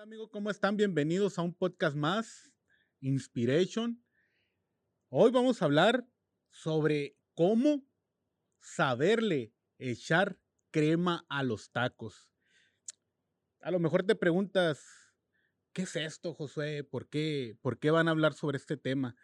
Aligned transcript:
Hola 0.00 0.06
amigos, 0.06 0.30
¿cómo 0.32 0.48
están? 0.48 0.78
Bienvenidos 0.78 1.38
a 1.38 1.42
un 1.42 1.52
podcast 1.52 1.94
más, 1.94 2.50
Inspiration. 3.00 4.02
Hoy 5.10 5.30
vamos 5.30 5.60
a 5.60 5.66
hablar 5.66 6.08
sobre 6.48 7.18
cómo 7.34 7.86
saberle 8.62 9.52
echar 9.76 10.38
crema 10.70 11.26
a 11.28 11.42
los 11.42 11.70
tacos. 11.70 12.30
A 13.60 13.70
lo 13.70 13.78
mejor 13.78 14.02
te 14.02 14.14
preguntas, 14.14 14.82
¿qué 15.74 15.82
es 15.82 15.94
esto, 15.96 16.32
Josué? 16.32 16.82
¿Por 16.82 17.10
qué, 17.10 17.58
¿Por 17.60 17.78
qué 17.78 17.90
van 17.90 18.08
a 18.08 18.12
hablar 18.12 18.32
sobre 18.32 18.56
este 18.56 18.78
tema? 18.78 19.16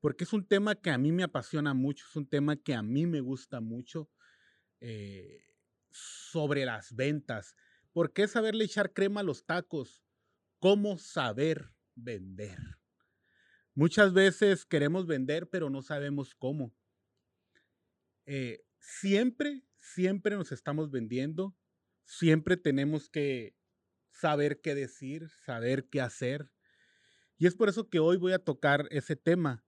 Porque 0.00 0.24
es 0.24 0.32
un 0.32 0.48
tema 0.48 0.74
que 0.74 0.90
a 0.90 0.98
mí 0.98 1.12
me 1.12 1.22
apasiona 1.22 1.74
mucho, 1.74 2.06
es 2.10 2.16
un 2.16 2.26
tema 2.28 2.56
que 2.56 2.74
a 2.74 2.82
mí 2.82 3.06
me 3.06 3.20
gusta 3.20 3.60
mucho 3.60 4.10
eh, 4.80 5.44
sobre 5.92 6.64
las 6.64 6.92
ventas. 6.96 7.54
¿Por 7.92 8.12
qué 8.12 8.26
saberle 8.26 8.64
echar 8.64 8.92
crema 8.92 9.20
a 9.20 9.22
los 9.22 9.46
tacos? 9.46 10.03
¿Cómo 10.64 10.96
saber 10.96 11.74
vender? 11.94 12.58
Muchas 13.74 14.14
veces 14.14 14.64
queremos 14.64 15.06
vender, 15.06 15.46
pero 15.50 15.68
no 15.68 15.82
sabemos 15.82 16.34
cómo. 16.34 16.74
Eh, 18.24 18.64
siempre, 18.78 19.66
siempre 19.76 20.36
nos 20.36 20.52
estamos 20.52 20.90
vendiendo. 20.90 21.54
Siempre 22.06 22.56
tenemos 22.56 23.10
que 23.10 23.54
saber 24.10 24.62
qué 24.62 24.74
decir, 24.74 25.28
saber 25.44 25.86
qué 25.90 26.00
hacer. 26.00 26.50
Y 27.36 27.46
es 27.46 27.54
por 27.54 27.68
eso 27.68 27.90
que 27.90 27.98
hoy 27.98 28.16
voy 28.16 28.32
a 28.32 28.42
tocar 28.42 28.88
ese 28.90 29.16
tema. 29.16 29.66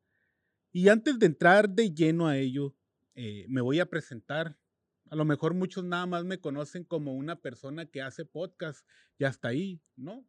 Y 0.73 0.88
antes 0.88 1.19
de 1.19 1.27
entrar 1.27 1.69
de 1.69 1.93
lleno 1.93 2.27
a 2.27 2.38
ello, 2.38 2.74
eh, 3.15 3.45
me 3.51 3.60
voy 3.60 3.80
a 3.80 3.91
presentar. 3.91 4.59
A 5.10 5.15
lo 5.15 5.27
mejor 5.27 5.52
muchos 5.52 5.85
nada 5.85 6.07
más 6.07 6.24
me 6.24 6.41
conocen 6.41 6.85
como 6.85 7.13
una 7.13 7.43
persona 7.43 7.85
que 7.85 8.01
hace 8.01 8.24
podcast 8.24 8.88
y 9.19 9.24
hasta 9.24 9.49
ahí, 9.49 9.83
¿no? 9.95 10.27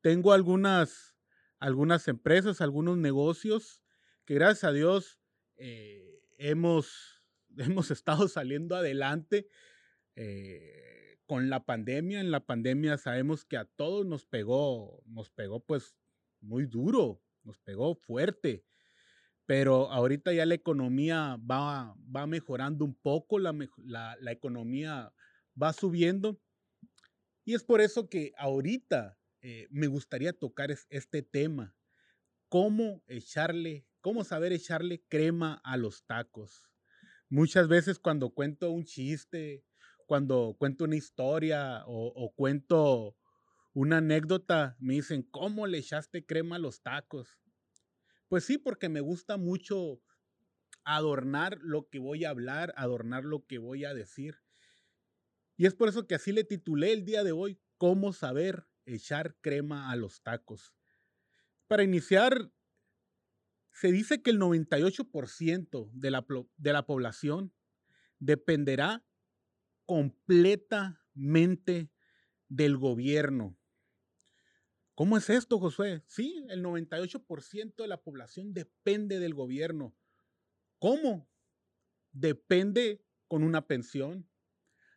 Tengo 0.00 0.32
algunas, 0.32 1.16
algunas 1.58 2.08
empresas, 2.08 2.60
algunos 2.60 2.98
negocios 2.98 3.82
que 4.24 4.34
gracias 4.34 4.64
a 4.64 4.72
Dios 4.72 5.18
eh, 5.56 6.22
hemos, 6.38 7.22
hemos 7.56 7.90
estado 7.90 8.28
saliendo 8.28 8.76
adelante. 8.76 9.48
Eh, 10.16 10.88
con 11.28 11.50
la 11.50 11.66
pandemia, 11.66 12.20
en 12.20 12.30
la 12.30 12.46
pandemia 12.46 12.96
sabemos 12.96 13.44
que 13.44 13.58
a 13.58 13.66
todos 13.66 14.06
nos 14.06 14.24
pegó, 14.24 15.02
nos 15.04 15.28
pegó 15.28 15.60
pues 15.60 15.94
muy 16.40 16.64
duro, 16.64 17.22
nos 17.42 17.58
pegó 17.58 17.94
fuerte, 17.94 18.64
pero 19.44 19.90
ahorita 19.92 20.32
ya 20.32 20.46
la 20.46 20.54
economía 20.54 21.38
va, 21.38 21.94
va 22.14 22.26
mejorando 22.26 22.86
un 22.86 22.94
poco, 22.94 23.38
la, 23.38 23.54
la, 23.84 24.32
economía 24.32 25.12
va 25.60 25.74
subiendo 25.74 26.40
y 27.44 27.54
es 27.54 27.62
por 27.62 27.82
eso 27.82 28.08
que 28.08 28.32
ahorita 28.38 29.18
eh, 29.40 29.66
me 29.70 29.86
gustaría 29.86 30.32
tocar 30.32 30.70
este 30.90 31.22
tema, 31.22 31.76
cómo 32.48 33.02
echarle, 33.06 33.86
cómo 34.00 34.24
saber 34.24 34.52
echarle 34.52 35.04
crema 35.08 35.60
a 35.64 35.76
los 35.76 36.04
tacos. 36.04 36.68
Muchas 37.28 37.68
veces 37.68 37.98
cuando 37.98 38.30
cuento 38.30 38.70
un 38.70 38.84
chiste, 38.84 39.64
cuando 40.06 40.56
cuento 40.58 40.84
una 40.84 40.96
historia 40.96 41.84
o, 41.86 42.32
cuento 42.34 43.16
una 43.74 43.98
anécdota, 43.98 44.76
me 44.80 44.94
dicen, 44.94 45.22
¿cómo 45.22 45.66
le 45.66 45.78
echaste 45.78 46.24
crema 46.24 46.56
a 46.56 46.60
los 46.60 46.82
tacos? 46.82 47.38
Pues 48.28 48.44
sí, 48.44 48.58
porque 48.58 48.88
me 48.88 49.00
gusta 49.00 49.36
mucho 49.36 50.00
adornar 50.84 51.58
lo 51.60 51.88
que 51.88 51.98
voy 51.98 52.24
a 52.24 52.30
hablar, 52.30 52.72
adornar 52.76 53.24
lo 53.24 53.46
que 53.46 53.58
voy 53.58 53.84
a 53.84 53.94
decir. 53.94 54.36
Y 55.56 55.66
es 55.66 55.74
por 55.74 55.88
eso 55.88 56.06
que 56.06 56.14
así 56.14 56.32
le 56.32 56.44
titulé 56.44 56.92
el 56.92 57.04
día 57.04 57.22
de 57.22 57.32
hoy, 57.32 57.60
¿Cómo 57.78 58.12
saber 58.12 58.66
echar 58.94 59.36
crema 59.40 59.90
a 59.90 59.96
los 59.96 60.22
tacos? 60.22 60.72
Para 61.66 61.82
iniciar, 61.82 62.50
se 63.72 63.92
dice 63.92 64.22
que 64.22 64.30
el 64.30 64.40
98% 64.40 65.90
de 65.92 66.10
la, 66.10 66.26
de 66.56 66.72
la 66.72 66.86
población 66.86 67.52
dependerá 68.18 69.04
completamente 69.86 71.90
del 72.48 72.76
gobierno. 72.76 73.56
¿Cómo 74.94 75.16
es 75.16 75.30
esto, 75.30 75.60
Josué? 75.60 76.02
Sí, 76.08 76.44
el 76.48 76.64
98% 76.64 77.76
de 77.76 77.86
la 77.86 78.02
población 78.02 78.52
depende 78.52 79.20
del 79.20 79.32
gobierno. 79.32 79.96
¿Cómo? 80.80 81.30
Depende 82.10 83.04
con 83.28 83.44
una 83.44 83.68
pensión. 83.68 84.28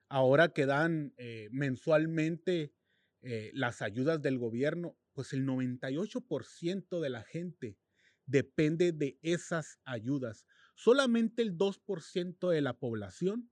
Ahora 0.10 0.54
que 0.54 0.66
dan 0.66 1.14
eh, 1.18 1.50
mensualmente 1.52 2.74
eh, 3.22 3.52
las 3.54 3.82
ayudas 3.82 4.22
del 4.22 4.38
gobierno, 4.38 4.98
pues 5.14 5.34
el 5.34 5.46
98% 5.46 7.00
de 7.00 7.10
la 7.10 7.24
gente 7.24 7.78
depende 8.26 8.92
de 8.92 9.20
esas 9.22 9.80
ayudas. 9.86 10.46
Solamente 10.76 11.42
el 11.42 11.58
2% 11.58 12.50
de 12.50 12.62
la 12.62 12.80
población 12.80 13.52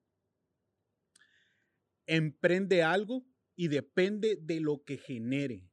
emprende 2.08 2.82
algo 2.82 3.26
y 3.56 3.68
depende 3.68 4.40
de 4.42 4.60
lo 4.60 4.84
que 4.84 4.98
genere. 4.98 5.70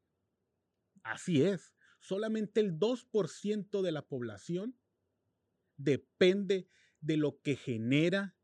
Así 1.03 1.43
es, 1.43 1.73
solamente 2.01 2.61
el 2.61 2.79
2% 2.79 3.81
de 3.81 3.93
la 3.93 4.03
población 4.03 4.79
depende 5.77 6.69
de 7.01 7.17
lo 7.17 7.41
que 7.41 7.57
genera 7.57 8.37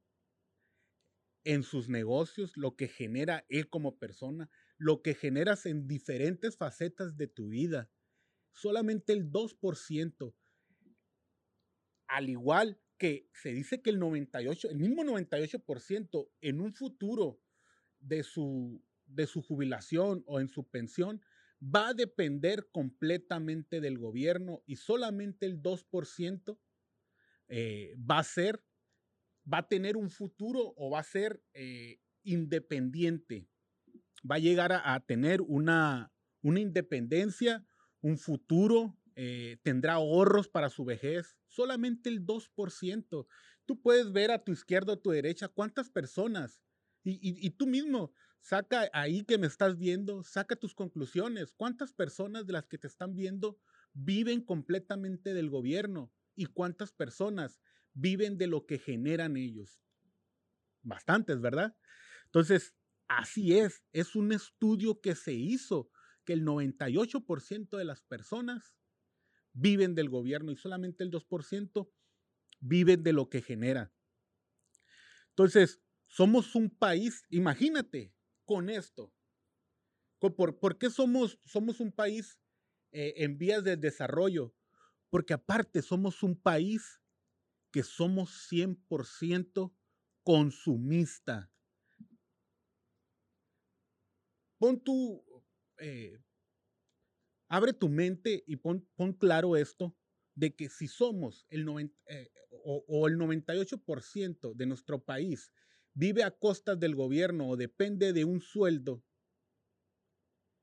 en 1.45 1.63
sus 1.63 1.89
negocios, 1.89 2.57
lo 2.57 2.77
que 2.77 2.89
genera 2.89 3.45
él 3.49 3.69
como 3.69 3.99
persona, 3.99 4.49
lo 4.83 5.01
que 5.01 5.15
generas 5.15 5.65
en 5.67 5.87
diferentes 5.87 6.57
facetas 6.57 7.17
de 7.17 7.29
tu 7.29 7.49
vida. 7.49 7.89
Solamente 8.51 9.13
el 9.13 9.31
2%. 9.31 10.35
Al 12.09 12.29
igual 12.29 12.81
que 12.99 13.31
se 13.33 13.53
dice 13.53 13.81
que 13.81 13.91
el 13.91 14.01
98, 14.01 14.71
el 14.71 14.79
mismo 14.79 15.05
98% 15.05 16.31
en 16.41 16.61
un 16.61 16.75
futuro 16.75 17.41
de 18.01 18.25
su, 18.25 18.85
de 19.07 19.29
su 19.29 19.41
jubilación 19.43 20.25
o 20.27 20.41
en 20.41 20.49
su 20.49 20.69
pensión 20.69 21.23
va 21.63 21.91
a 21.91 21.95
depender 21.95 22.69
completamente 22.73 23.81
del 23.81 23.99
gobierno 23.99 24.65
y 24.67 24.77
solamente 24.77 25.47
el 25.47 25.63
2% 25.63 26.59
eh, 27.47 27.95
va 27.99 28.19
a 28.19 28.25
ser, 28.25 28.65
va 29.51 29.59
a 29.59 29.69
tener 29.69 29.97
un 29.97 30.11
futuro 30.11 30.75
o 30.77 30.91
va 30.91 30.99
a 30.99 31.05
ser 31.05 31.41
eh, 31.55 32.01
independiente. 32.25 33.49
Va 34.29 34.37
a 34.37 34.41
llegar 34.41 34.73
a, 34.73 35.01
tener 35.01 35.41
una, 35.41 36.13
una, 36.43 36.61
independencia, 36.61 37.65
un 38.01 38.19
futuro, 38.19 38.97
eh, 39.17 39.59
tendrá 39.63 39.95
ahorros 39.95 40.49
para 40.49 40.71
su 40.71 40.85
vejez. 40.85 41.37
Solamente 41.49 42.09
el 42.09 42.25
2%. 42.25 43.27
Tú 43.67 43.81
puedes 43.81 44.13
ver 44.13 44.31
a 44.31 44.43
tu 44.43 44.53
izquierda 44.53 44.93
o 44.93 44.97
a 44.97 45.03
tu 45.03 45.11
derecha 45.11 45.49
cuántas 45.49 45.91
personas 45.91 46.61
y, 47.05 47.51
tú 47.51 47.67
mismo, 47.67 48.13
saca 48.41 48.89
ahí 48.93 49.25
que 49.25 49.39
me 49.39 49.47
estás 49.47 49.77
viendo, 49.77 50.23
saca 50.23 50.57
tus 50.57 50.75
conclusiones. 50.75 51.53
¿Cuántas 51.53 51.93
personas 51.93 52.47
de 52.47 52.53
las 52.53 52.67
que 52.67 52.79
te 52.79 52.87
están 52.87 53.15
viendo 53.17 53.59
viven 53.93 54.41
completamente 54.41 55.35
del 55.35 55.51
gobierno? 55.51 56.13
¿Y 56.35 56.47
cuántas 56.47 56.93
personas 56.93 57.61
viven 57.93 58.39
de 58.39 58.47
lo 58.47 58.67
que 58.67 58.79
generan 58.79 59.37
ellos? 59.37 59.83
Bastantes, 60.83 61.41
¿verdad? 61.41 61.77
Entonces, 62.27 62.75
así 63.19 63.59
es. 63.59 63.85
Es 63.93 64.17
un 64.17 64.33
estudio 64.33 65.01
que 65.01 65.15
se 65.15 65.33
hizo 65.33 65.91
que 66.25 66.33
el 66.33 66.45
98% 66.45 67.77
de 67.77 67.85
las 67.85 68.03
personas 68.03 68.75
viven 69.53 69.95
del 69.95 70.09
gobierno 70.09 70.53
y 70.53 70.57
solamente 70.57 71.05
el 71.05 71.11
2% 71.11 71.91
viven 72.61 73.03
de 73.03 73.13
lo 73.13 73.29
que 73.29 73.43
genera. 73.43 73.93
Entonces, 75.31 75.81
somos 76.07 76.55
un 76.55 76.71
país, 76.71 77.25
imagínate 77.31 78.15
con 78.45 78.71
esto. 78.71 79.13
¿Por, 80.19 80.79
qué 80.79 80.91
somos, 80.91 81.39
somos 81.45 81.81
un 81.81 81.91
país 81.91 82.39
eh, 82.93 83.15
en 83.17 83.39
vías 83.39 83.65
de 83.65 83.77
desarrollo? 83.77 84.55
Porque 85.11 85.35
aparte 85.35 85.83
somos 85.83 86.23
un 86.23 86.41
país 86.41 87.01
que 87.73 87.83
somos 87.83 88.49
100% 88.51 89.75
consumista. 90.23 91.52
Pon 94.63 94.79
tu, 94.79 95.25
eh, 95.81 96.23
abre 97.49 97.73
tu 97.73 97.89
mente 97.89 98.45
y 98.47 98.55
pon, 98.55 98.87
claro 99.19 99.57
esto, 99.57 99.97
de 100.37 100.55
que 100.55 100.69
si 100.69 100.87
somos 100.87 101.45
el 101.49 101.65
90, 101.65 101.93
eh, 102.07 102.31
o, 102.63 103.09
el 103.09 103.19
98% 103.19 104.55
de 104.55 104.67
nuestro 104.67 105.05
país 105.05 105.51
vive 105.95 106.23
a 106.23 106.31
costas 106.31 106.79
del 106.79 106.95
gobierno 106.95 107.49
o 107.49 107.57
depende 107.57 108.13
de 108.13 108.25
un 108.25 108.41
sueldo, 108.41 109.03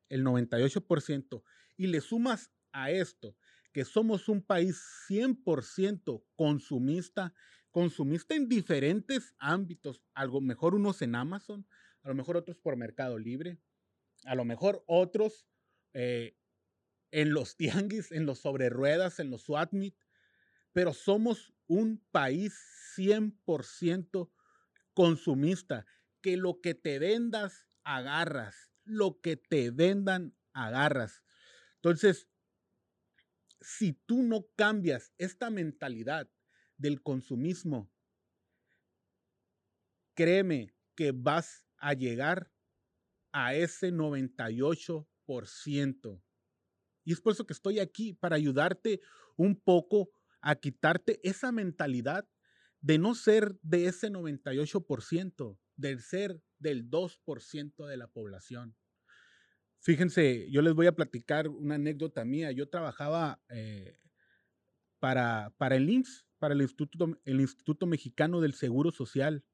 el 0.07 0.23
98%, 0.23 1.43
y 1.75 1.87
le 1.87 1.99
sumas 1.99 2.53
a 2.71 2.91
esto 2.91 3.35
que 3.73 3.83
somos 3.83 4.29
un 4.29 4.41
país 4.41 4.81
100% 5.09 6.23
consumista, 6.37 7.33
consumista 7.69 8.33
en 8.33 8.47
diferentes 8.47 9.35
ámbitos, 9.39 10.01
algo 10.13 10.39
mejor 10.39 10.73
unos 10.73 11.01
en 11.01 11.15
Amazon, 11.15 11.67
a 12.03 12.07
lo 12.07 12.15
mejor 12.15 12.37
otros 12.37 12.55
por 12.55 12.77
Mercado 12.77 13.19
Libre, 13.19 13.59
a 14.25 14.35
lo 14.35 14.45
mejor 14.45 14.83
otros 14.87 15.47
eh, 15.93 16.37
en 17.11 17.33
los 17.33 17.55
tianguis, 17.57 18.11
en 18.11 18.25
los 18.25 18.39
sobre 18.39 18.69
ruedas, 18.69 19.19
en 19.19 19.29
los 19.29 19.43
SWAT 19.43 19.71
pero 20.71 20.93
somos 20.93 21.53
un 21.67 22.05
país 22.11 22.53
100% 22.95 24.31
consumista, 24.93 25.85
que 26.21 26.37
lo 26.37 26.61
que 26.61 26.73
te 26.73 26.99
vendas, 26.99 27.67
agarras, 27.83 28.71
lo 28.83 29.19
que 29.21 29.35
te 29.35 29.71
vendan, 29.71 30.35
agarras. 30.53 31.23
Entonces, 31.75 32.27
si 33.61 33.93
tú 33.93 34.23
no 34.23 34.47
cambias 34.55 35.13
esta 35.17 35.49
mentalidad 35.49 36.29
del 36.77 37.01
consumismo, 37.01 37.91
créeme 40.13 40.73
que 40.95 41.11
vas 41.13 41.65
a 41.77 41.93
llegar 41.93 42.51
a 43.31 43.53
ese 43.53 43.91
98%. 43.91 46.23
Y 47.03 47.13
es 47.13 47.21
por 47.21 47.33
eso 47.33 47.45
que 47.45 47.53
estoy 47.53 47.77
aquí, 47.79 48.13
para 48.13 48.35
ayudarte 48.35 49.01
un 49.35 49.59
poco 49.59 50.09
a 50.41 50.55
quitarte 50.55 51.19
esa 51.23 51.51
mentalidad 51.51 52.27
de 52.81 52.97
no 52.97 53.15
ser 53.15 53.57
de 53.61 53.87
ese 53.87 54.09
98%, 54.09 55.57
del 55.75 56.01
ser 56.01 56.41
del 56.59 56.89
2% 56.89 57.87
de 57.87 57.97
la 57.97 58.07
población. 58.07 58.75
Fíjense, 59.81 60.49
yo 60.51 60.61
les 60.61 60.73
voy 60.73 60.87
a 60.87 60.95
platicar 60.95 61.47
una 61.47 61.75
anécdota 61.75 62.25
mía. 62.25 62.51
Yo 62.51 62.69
trabajaba 62.69 63.41
eh, 63.49 63.97
para, 64.99 65.53
para 65.57 65.77
el 65.77 65.89
IMSS, 65.89 66.25
para 66.37 66.53
el 66.53 66.61
Instituto, 66.61 67.17
el 67.23 67.39
Instituto 67.39 67.85
Mexicano 67.85 68.41
del 68.41 68.53
Seguro 68.53 68.91
Social. 68.91 69.45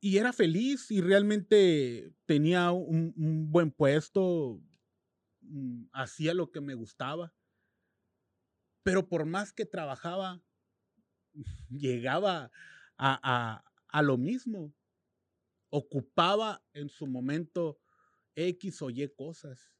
Y 0.00 0.16
era 0.16 0.32
feliz 0.32 0.90
y 0.90 1.02
realmente 1.02 2.14
tenía 2.24 2.72
un, 2.72 3.12
buen 3.52 3.70
puesto, 3.70 4.62
mm, 5.42 5.84
hacía 5.92 6.32
lo 6.32 6.50
que 6.50 6.62
me 6.62 6.74
gustaba. 6.74 7.34
Pero 8.82 9.08
por 9.08 9.26
más 9.26 9.52
que 9.52 9.66
trabajaba, 9.66 10.42
llegaba 11.68 12.50
a, 12.96 13.62
a, 13.88 14.02
lo 14.02 14.16
mismo. 14.16 14.74
Ocupaba 15.68 16.64
en 16.72 16.88
su 16.88 17.06
momento 17.06 17.78
X 18.34 18.80
o 18.80 18.90
Y 18.90 19.06
cosas. 19.14 19.70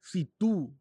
Si 0.00 0.26
tú 0.26 0.78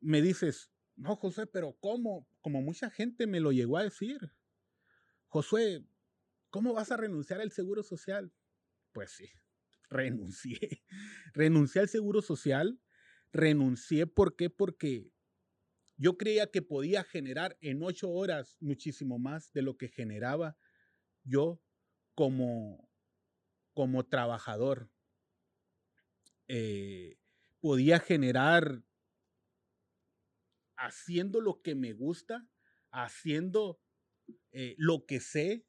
me 0.00 0.22
dices, 0.22 0.70
no, 0.94 1.16
José, 1.16 1.46
pero 1.46 1.76
¿cómo? 1.80 2.28
Como 2.40 2.62
mucha 2.62 2.88
gente 2.88 3.26
me 3.26 3.40
lo 3.40 3.50
llegó 3.50 3.76
a 3.76 3.82
decir. 3.82 4.32
José, 5.26 5.84
¿cómo 6.56 6.72
vas 6.72 6.90
a 6.90 6.96
renunciar 6.96 7.42
al 7.42 7.52
seguro 7.52 7.82
social? 7.82 8.32
Pues 8.92 9.10
sí, 9.10 9.28
renuncié. 9.90 10.82
Renuncié 11.34 11.82
al 11.82 11.88
seguro 11.90 12.22
social. 12.22 12.80
Renuncié, 13.30 14.06
¿por 14.06 14.36
qué? 14.36 14.48
Porque 14.48 15.12
yo 15.98 16.16
creía 16.16 16.50
que 16.50 16.62
podía 16.62 17.04
generar 17.04 17.58
en 17.60 17.82
ocho 17.82 18.08
horas 18.08 18.56
muchísimo 18.58 19.18
más 19.18 19.52
de 19.52 19.60
lo 19.60 19.76
que 19.76 19.88
generaba 19.88 20.56
yo 21.24 21.60
como, 22.14 22.88
como 23.74 24.06
trabajador. 24.06 24.90
Eh, 26.48 27.18
podía 27.60 28.00
generar 28.00 28.82
haciendo 30.78 31.42
lo 31.42 31.60
que 31.60 31.74
me 31.74 31.92
gusta, 31.92 32.48
haciendo 32.92 33.78
eh, 34.52 34.74
lo 34.78 35.04
que 35.04 35.20
sé 35.20 35.65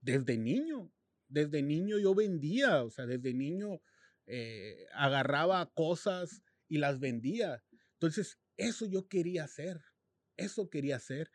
desde 0.00 0.38
niño. 0.38 0.92
Desde 1.28 1.62
niño 1.62 1.98
yo 1.98 2.14
vendía, 2.14 2.82
o 2.82 2.90
sea, 2.90 3.06
desde 3.06 3.32
niño 3.32 3.80
eh, 4.26 4.86
agarraba 4.94 5.72
cosas 5.74 6.42
y 6.68 6.78
las 6.78 6.98
vendía. 6.98 7.62
Entonces, 7.94 8.38
eso 8.56 8.86
yo 8.86 9.08
quería 9.08 9.44
hacer, 9.44 9.80
eso 10.36 10.68
quería 10.68 10.96
hacer. 10.96 11.30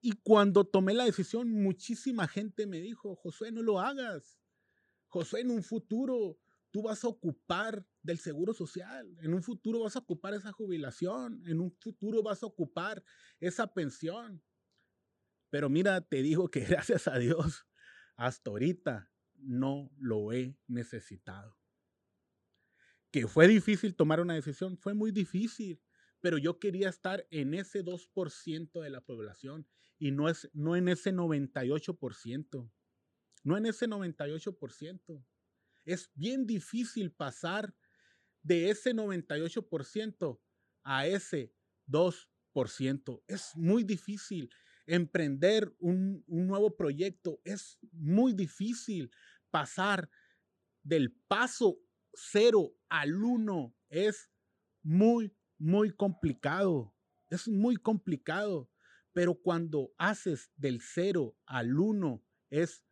Y 0.00 0.12
cuando 0.22 0.64
tomé 0.64 0.94
la 0.94 1.04
decisión, 1.04 1.50
muchísima 1.50 2.28
gente 2.28 2.66
me 2.66 2.80
dijo, 2.80 3.16
Josué, 3.16 3.50
no 3.50 3.62
lo 3.62 3.80
hagas. 3.80 4.38
Josué, 5.08 5.40
en 5.40 5.50
un 5.50 5.62
futuro 5.62 6.38
tú 6.70 6.82
vas 6.82 7.04
a 7.04 7.08
ocupar 7.08 7.86
del 8.02 8.18
seguro 8.18 8.52
social, 8.52 9.16
en 9.22 9.32
un 9.32 9.44
futuro 9.44 9.80
vas 9.80 9.94
a 9.94 10.00
ocupar 10.00 10.34
esa 10.34 10.50
jubilación, 10.50 11.40
en 11.46 11.60
un 11.60 11.70
futuro 11.80 12.20
vas 12.22 12.42
a 12.42 12.46
ocupar 12.46 13.04
esa 13.38 13.72
pensión. 13.72 14.42
Pero 15.54 15.70
mira, 15.70 16.00
te 16.00 16.20
digo 16.20 16.50
que 16.50 16.60
gracias 16.64 17.06
a 17.06 17.16
Dios, 17.16 17.64
hasta 18.16 18.50
ahorita 18.50 19.08
no 19.36 19.88
lo 19.98 20.32
he 20.32 20.58
necesitado 20.66 21.56
que 23.12 23.28
fue 23.28 23.46
difícil 23.46 23.94
tomar 23.94 24.20
una 24.20 24.34
decisión, 24.34 24.76
fue 24.76 24.92
muy 24.92 25.12
difícil, 25.12 25.80
pero 26.20 26.36
yo 26.36 26.58
quería 26.58 26.88
estar 26.88 27.24
en 27.30 27.54
ese 27.54 27.84
2% 27.84 28.82
de 28.82 28.90
la 28.90 29.02
población 29.02 29.68
y 30.00 30.10
no, 30.10 30.28
es, 30.28 30.50
no 30.52 30.74
en 30.74 30.88
ese 30.88 31.12
98%, 31.12 32.72
no 33.44 33.56
en 33.56 33.66
ese 33.66 33.86
98%. 33.86 35.24
Es 35.84 36.10
bien 36.16 36.44
difícil 36.44 37.12
pasar 37.12 37.72
de 38.42 38.70
ese 38.70 38.92
98% 38.92 40.40
a 40.82 41.06
ese 41.06 41.54
2%. 41.86 43.22
Es 43.28 43.54
muy 43.54 43.84
difícil 43.84 44.50
emprender 44.86 45.74
un, 45.78 46.24
un, 46.26 46.46
nuevo 46.46 46.76
proyecto. 46.76 47.40
Es 47.44 47.78
muy 47.92 48.32
difícil 48.32 49.10
pasar 49.50 50.10
del 50.82 51.12
paso 51.28 51.78
cero 52.14 52.74
al 52.88 53.22
uno 53.22 53.74
es 53.88 54.30
muy, 54.82 55.34
muy 55.58 55.94
complicado. 55.94 56.94
Es 57.28 57.48
muy 57.48 57.76
complicado. 57.76 58.70
Pero 59.12 59.34
cuando 59.34 59.92
haces 59.96 60.50
del 60.56 60.80
cero 60.80 61.36
al 61.46 61.78
uno, 61.78 62.24
es 62.50 62.84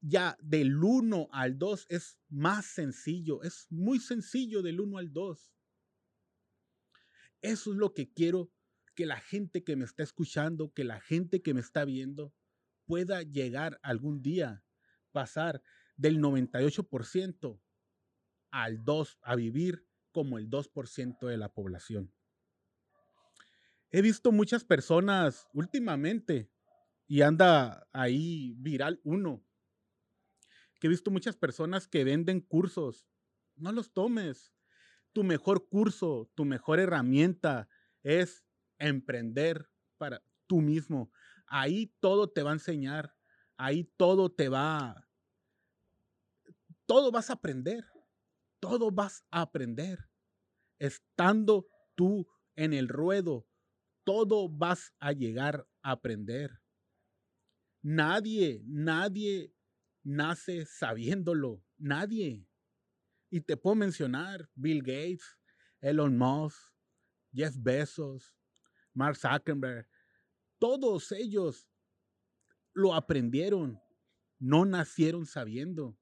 ya 0.00 0.36
del 0.40 0.82
uno 0.82 1.28
al 1.32 1.58
dos, 1.58 1.86
es 1.88 2.18
más 2.28 2.66
sencillo. 2.66 3.42
Es 3.42 3.66
muy 3.70 4.00
sencillo 4.00 4.62
del 4.62 4.80
uno 4.80 4.98
al 4.98 5.12
dos. 5.12 5.52
Eso 7.40 7.72
es 7.72 7.76
lo 7.76 7.94
que 7.94 8.12
quiero 8.12 8.50
que 8.96 9.06
la 9.06 9.20
gente 9.20 9.62
que 9.62 9.76
me 9.76 9.84
está 9.84 10.02
escuchando, 10.02 10.72
que 10.72 10.82
la 10.82 11.00
gente 11.00 11.42
que 11.42 11.54
me 11.54 11.60
está 11.60 11.84
viendo, 11.84 12.34
pueda 12.86 13.22
llegar 13.22 13.78
algún 13.82 14.22
día, 14.22 14.64
pasar 15.12 15.62
del 15.96 16.18
98% 16.18 17.60
al 18.50 18.84
2, 18.84 19.18
a 19.22 19.36
vivir 19.36 19.86
como 20.10 20.38
el 20.38 20.48
2% 20.48 21.28
de 21.28 21.36
la 21.36 21.52
población. 21.52 22.12
He 23.90 24.02
visto 24.02 24.32
muchas 24.32 24.64
personas 24.64 25.46
últimamente, 25.52 26.50
y 27.06 27.20
anda 27.20 27.86
ahí 27.92 28.54
viral 28.58 29.00
uno, 29.04 29.46
que 30.80 30.86
he 30.86 30.90
visto 30.90 31.10
muchas 31.10 31.36
personas 31.36 31.86
que 31.86 32.04
venden 32.04 32.40
cursos. 32.40 33.06
No 33.56 33.72
los 33.72 33.92
tomes. 33.92 34.52
Tu 35.12 35.22
mejor 35.22 35.68
curso, 35.68 36.30
tu 36.34 36.44
mejor 36.44 36.80
herramienta 36.80 37.68
es 38.02 38.45
emprender 38.78 39.68
para 39.98 40.22
tú 40.46 40.60
mismo. 40.60 41.10
Ahí 41.46 41.94
todo 42.00 42.28
te 42.28 42.42
va 42.42 42.50
a 42.50 42.54
enseñar. 42.54 43.14
Ahí 43.56 43.84
todo 43.96 44.30
te 44.30 44.50
va, 44.50 45.08
todo 46.84 47.10
vas 47.10 47.30
a 47.30 47.34
aprender 47.34 47.86
todo 48.60 48.90
vas 48.90 49.24
a 49.30 49.42
aprender. 49.42 50.08
Estando 50.78 51.68
tú 51.94 52.26
en 52.54 52.72
el 52.72 52.88
ruedo, 52.88 53.46
todo 54.04 54.48
vas 54.48 54.92
a 54.98 55.12
llegar 55.12 55.68
a 55.82 55.92
aprender. 55.92 56.60
Nadie, 57.82 58.62
nadie 58.66 59.54
nace 60.02 60.66
sabiéndolo. 60.66 61.62
Nadie. 61.78 62.46
Y 63.30 63.40
te 63.40 63.56
puedo 63.56 63.76
mencionar 63.76 64.50
Bill 64.54 64.80
Gates, 64.80 65.38
Elon 65.80 66.16
Musk, 66.16 66.58
Jeff 67.32 67.54
Bezos, 67.58 68.34
Mark 68.96 69.16
Zuckerberg. 69.16 69.86
Todos 70.58 71.12
ellos 71.12 71.68
lo 72.72 72.94
aprendieron. 72.94 73.80
No 74.38 74.64
nacieron 74.64 75.26
sabiendo 75.26 75.96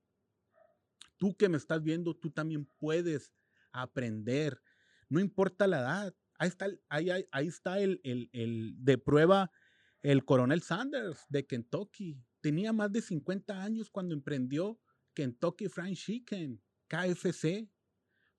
tú 1.25 1.35
que 1.37 1.49
me 1.49 1.57
estás 1.57 1.83
viendo, 1.83 2.15
tú 2.15 2.31
también 2.31 2.67
puedes 2.79 3.33
aprender. 3.73 4.61
No 5.09 5.21
importa 5.21 5.67
la 5.67 5.81
edad. 5.81 6.15
Ahí 6.39 6.49
está, 7.49 7.79
el, 7.79 8.01
el, 8.03 8.75
de 8.77 8.99
prueba 8.99 9.51
el 10.03 10.25
coronel 10.25 10.61
Sanders 10.63 11.25
de 11.29 11.47
Kentucky. 11.47 12.21
Tenía 12.41 12.73
más 12.73 12.93
de 12.93 13.01
50 13.01 13.63
años 13.63 13.89
cuando 13.89 14.15
emprendió 14.15 14.79
Kentucky 15.15 15.69
Fried 15.69 15.95
Chicken, 15.95 16.63
KFC. 16.89 17.71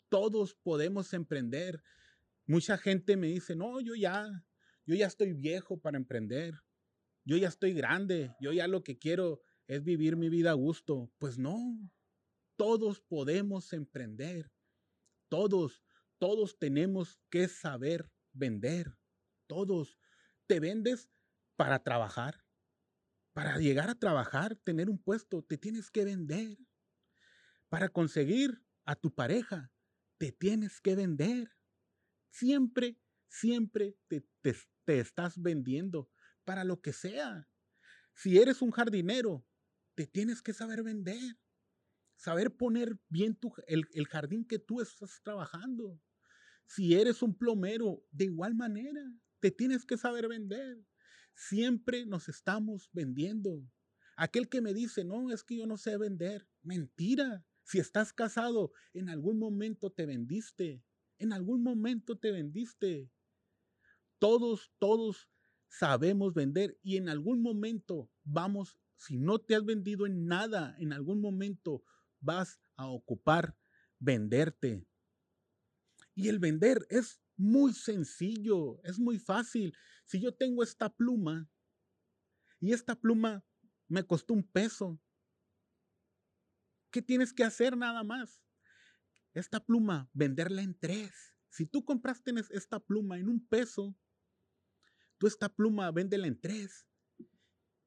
Todos 0.09 0.53
podemos 0.53 1.11
emprender. 1.13 1.81
Mucha 2.47 2.77
gente 2.77 3.17
me 3.17 3.27
dice, 3.27 3.55
no, 3.55 3.81
yo 3.81 3.95
ya, 3.95 4.27
yo 4.85 4.95
ya 4.95 5.07
estoy 5.07 5.33
viejo 5.33 5.79
para 5.79 5.97
emprender. 5.97 6.53
Yo 7.23 7.37
ya 7.37 7.47
estoy 7.47 7.73
grande. 7.73 8.35
Yo 8.39 8.53
ya 8.53 8.67
lo 8.67 8.83
que 8.83 8.99
quiero 8.99 9.41
es 9.67 9.83
vivir 9.83 10.15
mi 10.15 10.29
vida 10.29 10.51
a 10.51 10.53
gusto. 10.53 11.11
Pues 11.17 11.39
no, 11.39 11.59
todos 12.55 13.01
podemos 13.01 13.73
emprender. 13.73 14.51
Todos, 15.27 15.81
todos 16.19 16.59
tenemos 16.59 17.19
que 17.29 17.47
saber 17.47 18.11
vender. 18.31 18.95
Todos. 19.47 19.97
Te 20.45 20.59
vendes 20.59 21.09
para 21.55 21.83
trabajar. 21.83 22.45
Para 23.33 23.57
llegar 23.57 23.89
a 23.89 23.95
trabajar, 23.95 24.55
tener 24.55 24.89
un 24.89 24.97
puesto, 24.97 25.43
te 25.43 25.57
tienes 25.57 25.89
que 25.89 26.05
vender. 26.05 26.57
Para 27.69 27.89
conseguir 27.89 28.63
a 28.85 28.95
tu 28.95 29.13
pareja, 29.13 29.73
te 30.17 30.31
tienes 30.31 30.79
que 30.79 30.95
vender. 30.95 31.49
Siempre, 32.35 32.99
siempre 33.29 33.95
te, 34.09 34.27
te, 34.41 34.99
estás 34.99 35.41
vendiendo 35.41 36.11
para 36.43 36.65
lo 36.65 36.81
que 36.81 36.91
sea. 36.91 37.47
Si 38.13 38.37
eres 38.37 38.61
un 38.61 38.71
jardinero, 38.71 39.47
te 39.95 40.05
tienes 40.05 40.41
que 40.41 40.51
saber 40.51 40.83
vender. 40.83 41.37
Saber 42.17 42.53
poner 42.57 42.99
bien 43.07 43.39
el, 43.67 43.85
el 43.93 44.07
jardín 44.07 44.45
que 44.45 44.59
tú 44.59 44.81
estás 44.81 45.21
trabajando. 45.23 45.97
Si 46.65 46.93
eres 46.95 47.21
un 47.21 47.37
plomero, 47.37 48.03
de 48.11 48.25
igual 48.25 48.53
manera, 48.53 49.01
te 49.39 49.49
tienes 49.51 49.85
que 49.85 49.95
saber 49.95 50.27
vender. 50.27 50.85
Siempre 51.35 52.05
nos 52.05 52.27
estamos 52.27 52.89
vendiendo. 52.91 53.65
Aquel 54.17 54.49
que 54.49 54.59
me 54.59 54.73
dice, 54.73 55.05
no, 55.05 55.31
es 55.31 55.41
que 55.41 55.55
yo 55.55 55.67
no 55.67 55.77
sé 55.77 55.97
vender. 55.97 56.45
Mentira. 56.63 57.45
Si 57.63 57.79
estás 57.79 58.11
casado, 58.11 58.73
en 58.93 59.07
algún 59.07 59.39
momento 59.39 59.89
te 59.89 60.05
vendiste. 60.05 60.83
En 61.17 61.33
algún 61.33 61.63
momento 61.63 62.17
te 62.17 62.31
vendiste. 62.31 63.09
Todos, 64.19 64.71
todos 64.79 65.29
sabemos 65.67 66.33
vender 66.33 66.77
y 66.81 66.97
en 66.97 67.09
algún 67.09 67.41
momento 67.41 68.09
vamos, 68.23 68.77
si 68.95 69.17
no 69.17 69.39
te 69.39 69.55
has 69.55 69.65
vendido 69.65 70.05
en 70.05 70.25
nada, 70.25 70.75
en 70.79 70.93
algún 70.93 71.21
momento 71.21 71.83
vas 72.19 72.59
a 72.75 72.87
ocupar 72.87 73.57
venderte. 73.99 74.85
Y 76.13 76.29
el 76.29 76.39
vender 76.39 76.85
es 76.89 77.21
muy 77.35 77.73
sencillo, 77.73 78.81
es 78.83 78.99
muy 78.99 79.19
fácil. 79.19 79.75
Si 80.05 80.21
yo 80.21 80.33
tengo 80.33 80.63
esta 80.63 80.89
pluma 80.89 81.49
y 82.59 82.71
esta 82.71 82.95
pluma 82.95 83.43
me 83.87 84.05
costó 84.05 84.33
un 84.33 84.43
peso, 84.43 84.99
¿qué 86.89 87.01
tienes 87.01 87.33
que 87.33 87.43
hacer 87.43 87.75
nada 87.75 88.03
más? 88.03 88.44
Esta 89.35 89.63
pluma, 89.63 90.09
venderla 90.13 90.63
en 90.63 90.77
tres. 90.77 91.35
Si 91.49 91.65
tú 91.65 91.85
compraste 91.85 92.33
esta 92.49 92.79
pluma 92.79 93.19
en 93.19 93.29
un 93.29 93.45
peso, 93.45 93.95
tú 95.17 95.27
esta 95.27 95.49
pluma 95.49 95.91
véndela 95.91 96.25
en 96.25 96.39
tres. 96.39 96.87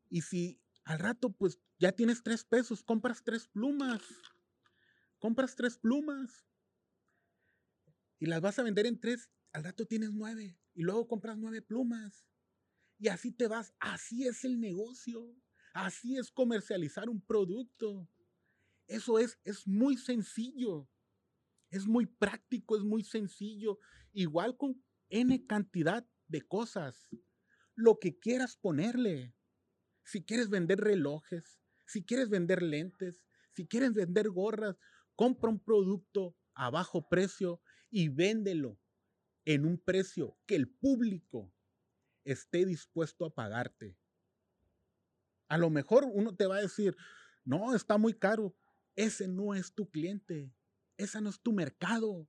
Y 0.09 0.23
si 0.23 0.61
al 0.85 1.01
rato 1.01 1.33
pues 1.33 1.59
ya 1.79 1.91
tienes 1.93 2.23
tres 2.23 2.45
pesos, 2.45 2.85
compras 2.85 3.25
tres 3.25 3.49
plumas. 3.49 4.01
Compras 5.19 5.57
tres 5.57 5.77
plumas 5.77 6.49
y 8.19 8.27
las 8.27 8.41
vas 8.41 8.59
a 8.59 8.63
vender 8.63 8.87
en 8.87 8.99
tres, 8.99 9.31
al 9.53 9.65
rato 9.65 9.87
tienes 9.87 10.13
nueve 10.13 10.59
y 10.75 10.83
luego 10.83 11.09
compras 11.09 11.39
nueve 11.39 11.63
plumas. 11.63 12.27
Y 12.99 13.09
así 13.09 13.31
te 13.31 13.47
vas. 13.47 13.75
Así 13.79 14.27
es 14.27 14.45
el 14.45 14.61
negocio. 14.61 15.35
Así 15.73 16.17
es 16.17 16.31
comercializar 16.31 17.09
un 17.09 17.21
producto. 17.21 18.09
Eso 18.89 19.19
es, 19.19 19.39
es 19.45 19.67
muy 19.67 19.97
sencillo. 19.97 20.89
Es 21.71 21.87
muy 21.87 22.07
práctico, 22.07 22.77
es 22.77 22.83
muy 22.83 23.03
sencillo. 23.03 23.79
Igual 24.13 24.57
con 24.57 24.83
N 25.11 25.47
cantidad 25.47 26.07
de 26.27 26.43
cosas. 26.43 27.09
Lo 27.75 27.99
que 27.99 28.19
quieras 28.19 28.57
ponerle. 28.57 29.35
Si 30.05 30.25
quieres 30.25 30.49
vender 30.49 30.81
relojes, 30.81 31.61
si 31.87 32.05
quieres 32.05 32.31
vender 32.31 32.63
lentes, 32.63 33.23
si 33.53 33.67
quieres 33.67 33.93
vender 33.93 34.31
gorras, 34.31 34.79
compra 35.15 35.51
un 35.51 35.61
producto 35.61 36.37
a 36.55 36.71
bajo 36.71 37.09
precio 37.09 37.61
y 37.91 38.09
véndelo 38.09 38.79
en 39.45 39.65
un 39.65 39.79
precio 39.79 40.37
que 40.47 40.57
el 40.57 40.69
público 40.69 41.53
esté 42.25 42.67
dispuesto 42.67 43.25
a 43.25 43.35
pagarte. 43.35 43.97
A 45.49 45.57
lo 45.57 45.71
mejor 45.71 46.05
uno 46.13 46.37
te 46.37 46.47
va 46.47 46.57
a 46.57 46.63
decir, 46.63 46.97
no, 47.45 47.75
está 47.75 47.97
muy 47.97 48.13
caro. 48.13 48.55
Ese 48.95 49.27
no 49.27 49.55
es 49.55 49.75
tu 49.75 49.89
cliente. 49.91 50.53
Ese 50.99 51.23
no 51.23 51.31
es 51.31 51.41
tu 51.41 51.53
mercado. 51.53 52.29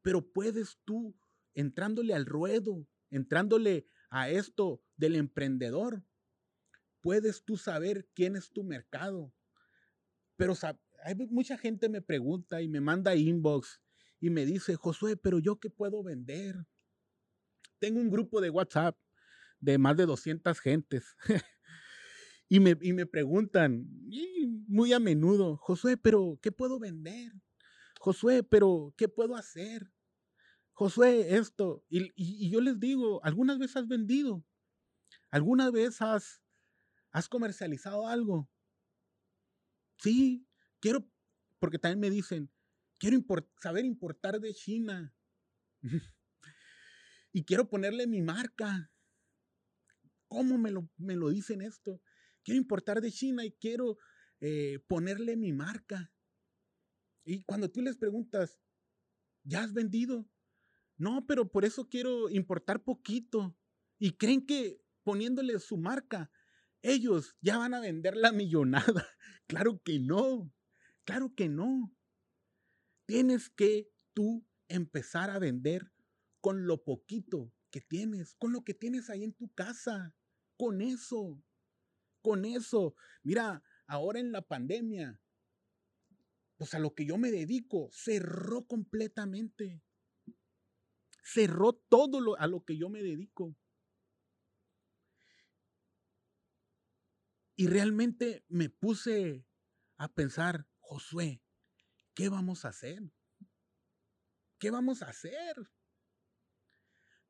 Pero 0.00 0.32
puedes 0.32 0.78
tú, 0.84 1.14
entrándole 1.54 2.14
al 2.14 2.24
ruedo, 2.24 2.88
entrándole 3.10 3.86
a 4.10 4.30
esto 4.30 4.82
del 4.96 5.16
emprendedor, 5.16 6.02
puedes 7.00 7.44
tú 7.44 7.56
saber 7.56 8.08
quién 8.14 8.36
es 8.36 8.50
tu 8.50 8.64
mercado. 8.64 9.34
Pero 10.36 10.54
hay 11.04 11.14
mucha 11.14 11.58
gente 11.58 11.88
me 11.88 12.00
pregunta 12.00 12.62
y 12.62 12.68
me 12.68 12.80
manda 12.80 13.16
inbox 13.16 13.82
y 14.20 14.30
me 14.30 14.46
dice, 14.46 14.76
Josué, 14.76 15.16
pero 15.16 15.38
yo 15.38 15.58
qué 15.58 15.70
puedo 15.70 16.02
vender? 16.02 16.66
Tengo 17.78 18.00
un 18.00 18.10
grupo 18.10 18.40
de 18.40 18.50
WhatsApp 18.50 18.96
de 19.60 19.78
más 19.78 19.96
de 19.96 20.06
200 20.06 20.58
gentes. 20.60 21.16
y, 22.48 22.60
me, 22.60 22.76
y 22.80 22.92
me 22.92 23.06
preguntan 23.06 23.86
muy 24.66 24.92
a 24.92 24.98
menudo, 24.98 25.56
Josué, 25.56 25.96
pero 25.96 26.38
¿qué 26.42 26.52
puedo 26.52 26.78
vender? 26.78 27.32
Josué, 28.08 28.42
pero 28.42 28.94
¿qué 28.96 29.06
puedo 29.06 29.36
hacer? 29.36 29.92
Josué, 30.72 31.36
esto. 31.36 31.84
Y, 31.90 32.48
yo 32.50 32.62
les 32.62 32.80
digo, 32.80 33.22
¿algunas 33.22 33.58
veces 33.58 33.76
has 33.76 33.86
vendido? 33.86 34.42
¿Alguna 35.30 35.70
vez 35.70 36.00
has, 36.00 36.42
has 37.10 37.28
comercializado 37.28 38.08
algo? 38.08 38.50
Sí, 39.98 40.48
quiero, 40.80 41.06
porque 41.58 41.78
también 41.78 42.00
me 42.00 42.08
dicen, 42.08 42.50
Quiero 42.98 43.22
saber 43.60 43.84
importar 43.84 44.40
de 44.40 44.54
China. 44.54 45.14
y 47.32 47.44
quiero 47.44 47.68
ponerle 47.68 48.06
mi 48.06 48.22
marca. 48.22 48.90
¿Cómo 50.28 50.56
me 50.56 50.70
lo, 50.70 50.88
me 50.96 51.14
lo 51.14 51.28
dicen 51.28 51.60
esto? 51.60 52.00
Quiero 52.42 52.58
importar 52.58 53.02
de 53.02 53.12
China 53.12 53.44
y 53.44 53.52
quiero 53.52 53.98
eh, 54.40 54.78
ponerle 54.88 55.36
mi 55.36 55.52
marca. 55.52 56.10
Y 57.28 57.42
cuando 57.42 57.70
tú 57.70 57.82
les 57.82 57.98
preguntas, 57.98 58.58
¿ya 59.44 59.62
has 59.62 59.74
vendido? 59.74 60.26
No, 60.96 61.26
pero 61.26 61.52
por 61.52 61.66
eso 61.66 61.86
quiero 61.90 62.30
importar 62.30 62.82
poquito. 62.82 63.54
Y 63.98 64.12
creen 64.12 64.46
que 64.46 64.80
poniéndole 65.02 65.58
su 65.58 65.76
marca, 65.76 66.30
ellos 66.80 67.36
ya 67.42 67.58
van 67.58 67.74
a 67.74 67.80
vender 67.80 68.16
la 68.16 68.32
millonada. 68.32 69.06
Claro 69.46 69.80
que 69.82 69.98
no. 69.98 70.50
Claro 71.04 71.34
que 71.34 71.48
no. 71.48 71.94
Tienes 73.06 73.50
que 73.50 73.90
tú 74.14 74.46
empezar 74.68 75.30
a 75.30 75.38
vender 75.38 75.92
con 76.40 76.66
lo 76.66 76.82
poquito 76.82 77.52
que 77.70 77.80
tienes, 77.82 78.34
con 78.36 78.52
lo 78.52 78.62
que 78.62 78.72
tienes 78.72 79.08
ahí 79.10 79.24
en 79.24 79.34
tu 79.34 79.50
casa, 79.52 80.14
con 80.56 80.80
eso, 80.82 81.42
con 82.22 82.44
eso. 82.46 82.94
Mira, 83.22 83.62
ahora 83.86 84.20
en 84.20 84.32
la 84.32 84.42
pandemia, 84.42 85.18
pues 86.58 86.74
a 86.74 86.80
lo 86.80 86.94
que 86.94 87.06
yo 87.06 87.16
me 87.16 87.30
dedico, 87.30 87.88
cerró 87.92 88.66
completamente. 88.66 89.80
Cerró 91.22 91.72
todo 91.72 92.20
lo, 92.20 92.38
a 92.38 92.46
lo 92.48 92.64
que 92.64 92.76
yo 92.76 92.88
me 92.88 93.02
dedico. 93.02 93.56
Y 97.54 97.68
realmente 97.68 98.44
me 98.48 98.68
puse 98.68 99.46
a 99.96 100.12
pensar, 100.12 100.68
Josué, 100.80 101.42
¿qué 102.14 102.28
vamos 102.28 102.64
a 102.64 102.68
hacer? 102.68 103.02
¿Qué 104.58 104.70
vamos 104.70 105.02
a 105.02 105.10
hacer? 105.10 105.54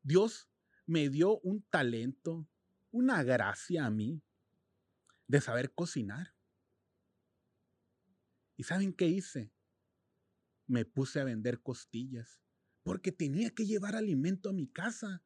Dios 0.03 0.51
me 0.87 1.11
dio 1.11 1.39
un 1.41 1.63
talento, 1.65 2.49
una 2.91 3.23
gracia 3.23 3.85
a 3.85 3.91
mí 3.91 4.23
de 5.27 5.41
saber 5.43 5.75
cocinar. 5.75 6.38
¿Y 8.59 8.65
saben 8.65 8.93
qué 8.93 9.07
hice? 9.07 9.53
Me 10.67 10.85
puse 10.85 11.21
a 11.21 11.25
vender 11.25 11.63
costillas 11.63 12.41
porque 12.83 13.13
tenía 13.13 13.51
que 13.51 13.65
llevar 13.65 13.95
alimento 13.95 14.51
a 14.51 14.53
mi 14.53 14.67
casa, 14.67 15.23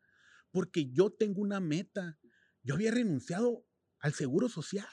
porque 0.50 0.90
yo 0.90 1.10
tengo 1.10 1.40
una 1.40 1.58
meta. 1.58 2.18
Yo 2.62 2.74
había 2.74 2.90
renunciado 2.90 3.66
al 4.00 4.12
seguro 4.12 4.50
social. 4.50 4.88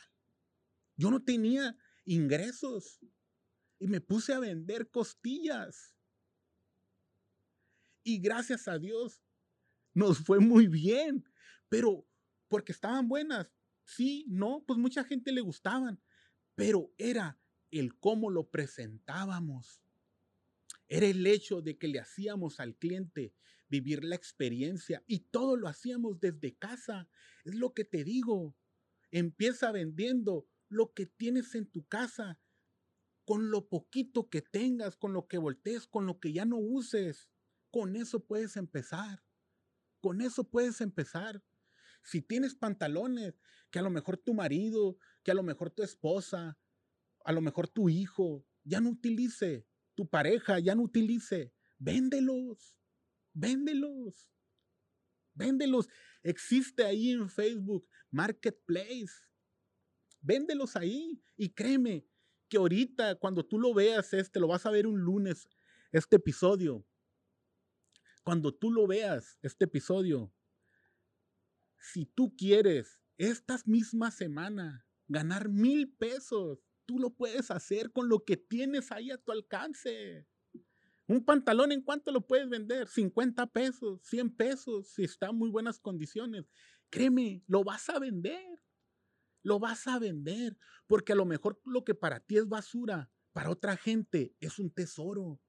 Yo 0.96 1.12
no 1.12 1.22
tenía 1.22 1.77
ingresos 2.05 3.00
y 3.77 3.88
me 3.88 4.00
puse 4.00 4.34
a 4.34 4.39
vender 4.39 4.89
costillas. 4.89 5.98
Y 8.03 8.19
gracias 8.19 8.69
a 8.69 8.79
Dios 8.79 9.22
nos 9.93 10.19
fue 10.19 10.39
muy 10.39 10.67
bien, 10.67 11.25
pero 11.67 12.08
porque 12.48 12.72
estaban 12.72 13.10
buenas. 13.10 13.51
Sí, 13.84 14.25
no, 14.29 14.63
pues 14.65 14.79
mucha 14.79 15.03
gente 15.03 15.34
le 15.34 15.41
gustaban, 15.41 16.01
pero 16.55 16.93
era 16.98 17.38
el 17.71 17.97
cómo 17.99 18.29
lo 18.29 18.49
presentábamos. 18.49 19.81
Era 20.88 21.05
el 21.05 21.25
hecho 21.27 21.61
de 21.61 21.77
que 21.77 21.88
le 21.88 21.99
hacíamos 21.99 22.59
al 22.59 22.75
cliente 22.75 23.33
vivir 23.67 24.03
la 24.03 24.15
experiencia 24.15 25.03
y 25.05 25.19
todo 25.19 25.55
lo 25.55 25.67
hacíamos 25.67 26.19
desde 26.19 26.55
casa. 26.55 27.07
Es 27.45 27.55
lo 27.55 27.73
que 27.73 27.85
te 27.85 28.03
digo. 28.03 28.55
Empieza 29.11 29.71
vendiendo 29.71 30.47
lo 30.67 30.93
que 30.93 31.05
tienes 31.05 31.53
en 31.55 31.67
tu 31.67 31.88
casa 31.88 32.39
con 33.25 33.51
lo 33.51 33.69
poquito 33.69 34.29
que 34.29 34.41
tengas, 34.41 34.95
con 34.95 35.13
lo 35.13 35.27
que 35.27 35.38
voltees, 35.38 35.85
con 35.85 36.07
lo 36.07 36.19
que 36.19 36.33
ya 36.33 36.45
no 36.45 36.57
uses. 36.57 37.29
Con 37.69 37.95
eso 37.95 38.25
puedes 38.25 38.57
empezar. 38.57 39.23
Con 40.01 40.21
eso 40.21 40.49
puedes 40.49 40.81
empezar. 40.81 41.43
Si 42.03 42.21
tienes 42.23 42.55
pantalones 42.55 43.39
que 43.69 43.77
a 43.77 43.83
lo 43.83 43.91
mejor 43.91 44.17
tu 44.17 44.33
marido, 44.33 44.97
que 45.23 45.29
a 45.29 45.35
lo 45.35 45.43
mejor 45.43 45.69
tu 45.69 45.83
esposa, 45.83 46.57
a 47.23 47.31
lo 47.31 47.41
mejor 47.41 47.67
tu 47.67 47.89
hijo 47.89 48.45
ya 48.63 48.79
no 48.81 48.89
utilice, 48.89 49.67
tu 49.95 50.07
pareja 50.07 50.59
ya 50.59 50.75
no 50.75 50.83
utilice, 50.83 51.53
véndelos, 51.77 52.77
véndelos, 53.33 54.29
véndelos. 55.33 55.88
Existe 56.23 56.83
ahí 56.83 57.11
en 57.11 57.29
Facebook 57.29 57.88
Marketplace. 58.11 59.27
Véndelos 60.21 60.75
ahí 60.75 61.21
y 61.38 61.49
créeme, 61.49 62.05
que 62.49 62.57
ahorita 62.57 63.15
cuando 63.15 63.45
tú 63.45 63.59
lo 63.59 63.73
veas 63.73 64.13
este, 64.13 64.39
lo 64.39 64.47
vas 64.47 64.65
a 64.65 64.71
ver 64.71 64.88
un 64.88 64.99
lunes, 64.99 65.47
este 65.91 66.17
episodio. 66.17 66.85
Cuando 68.23 68.53
tú 68.53 68.71
lo 68.71 68.85
veas, 68.85 69.38
este 69.41 69.65
episodio, 69.65 70.33
si 71.79 72.05
tú 72.05 72.35
quieres 72.35 73.01
esta 73.17 73.57
misma 73.65 74.11
semana 74.11 74.85
ganar 75.07 75.49
mil 75.49 75.91
pesos, 75.95 76.59
tú 76.89 76.98
lo 76.98 77.12
puedes 77.12 77.51
hacer 77.51 77.91
con 77.91 78.10
lo 78.10 78.25
que 78.25 78.36
tienes 78.36 78.91
ahí 78.91 79.12
a 79.12 79.19
tu 79.19 79.31
alcance. 79.31 80.25
Un 81.05 81.24
pantalón, 81.24 81.72
¿en 81.72 81.84
cuánto 81.84 82.12
lo 82.12 82.25
puedes 82.25 82.50
vender? 82.50 82.88
50 82.88 83.46
pesos, 83.51 84.01
100 84.01 84.36
pesos, 84.36 84.88
si 84.88 85.03
está 85.03 85.27
en 85.27 85.36
muy 85.36 85.51
buenas 85.51 85.79
condiciones. 85.79 86.50
Créeme, 86.89 87.43
lo 87.46 87.63
vas 87.63 87.91
a 87.91 88.00
vender 88.00 88.60
lo 89.43 89.60
vas 89.60 89.88
a 89.88 90.00
vender, 90.00 90.58
porque 90.88 91.13
a 91.13 91.15
lo 91.15 91.25
mejor 91.25 91.62
lo 91.65 91.84
que 91.84 91.96
para 91.96 92.19
ti 92.19 92.38
es 92.38 92.48
basura, 92.48 93.12
para 93.31 93.50
otra 93.50 93.77
gente 93.77 94.36
es 94.39 94.60
un 94.60 94.72
tesoro. 94.72 95.39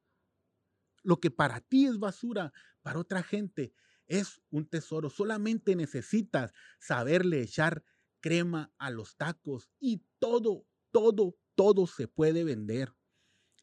Lo 1.03 1.19
que 1.19 1.31
para 1.31 1.61
ti 1.61 1.87
es 1.87 1.99
basura, 1.99 2.53
para 2.83 2.99
otra 2.99 3.23
gente 3.23 3.75
es 4.07 4.41
un 4.51 4.69
tesoro. 4.69 5.11
Solamente 5.11 5.75
necesitas 5.75 6.53
saberle 6.79 7.43
echar 7.43 7.85
crema 8.21 8.73
a 8.79 8.91
los 8.91 9.17
tacos 9.17 9.71
y 9.81 10.05
todo, 10.19 10.67
todo, 10.91 11.37
todo 11.55 11.87
se 11.87 12.09
puede 12.09 12.45
vender. 12.45 12.95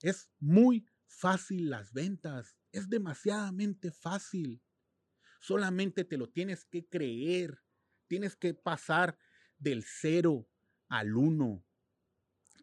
Es 0.02 0.30
muy 0.40 0.86
fácil 1.06 1.70
las 1.70 1.94
ventas, 1.94 2.58
es 2.72 2.90
demasiadamente 2.90 3.92
fácil. 3.92 4.62
Solamente 5.40 6.04
te 6.04 6.18
lo 6.18 6.30
tienes 6.30 6.66
que 6.66 6.88
creer, 6.88 7.62
tienes 8.08 8.36
que 8.36 8.54
pasar 8.54 9.18
del 9.58 9.84
0 9.84 10.48
al 10.90 11.16
1. 11.16 11.64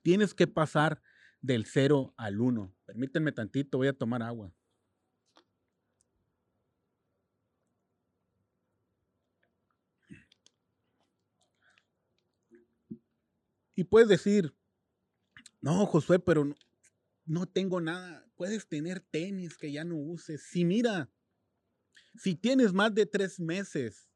Tienes 0.03 0.35
que 0.35 0.47
pasar 0.47 1.03
del 1.41 1.67
0 1.67 2.15
al 2.17 2.41
1. 2.41 2.77
Permítanme 2.85 3.33
tantito, 3.33 3.79
voy 3.79 3.89
a 3.89 3.99
tomar 3.99 4.23
agua. 4.23 4.55
Y 13.75 13.85
puedes 13.85 14.09
decir, 14.09 14.55
no, 15.61 15.87
Josué, 15.87 16.19
pero 16.19 16.55
no, 17.25 17.47
tengo 17.47 17.81
nada. 17.81 18.27
Puedes 18.37 18.69
tener 18.69 19.01
tenis 19.01 19.57
que 19.57 19.73
ya 19.73 19.85
no 19.85 19.97
uses. 19.97 20.43
Si 20.43 20.65
mira, 20.65 21.11
si 22.17 22.35
tienes 22.35 22.73
más 22.73 22.95
de 22.95 23.07
tres 23.07 23.41
meses 23.41 24.09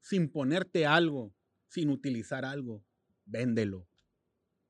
sin 0.00 0.30
ponerte 0.30 0.86
algo, 0.86 1.34
sin 1.68 1.90
utilizar 1.90 2.44
algo, 2.44 2.84
véndelo, 3.24 3.88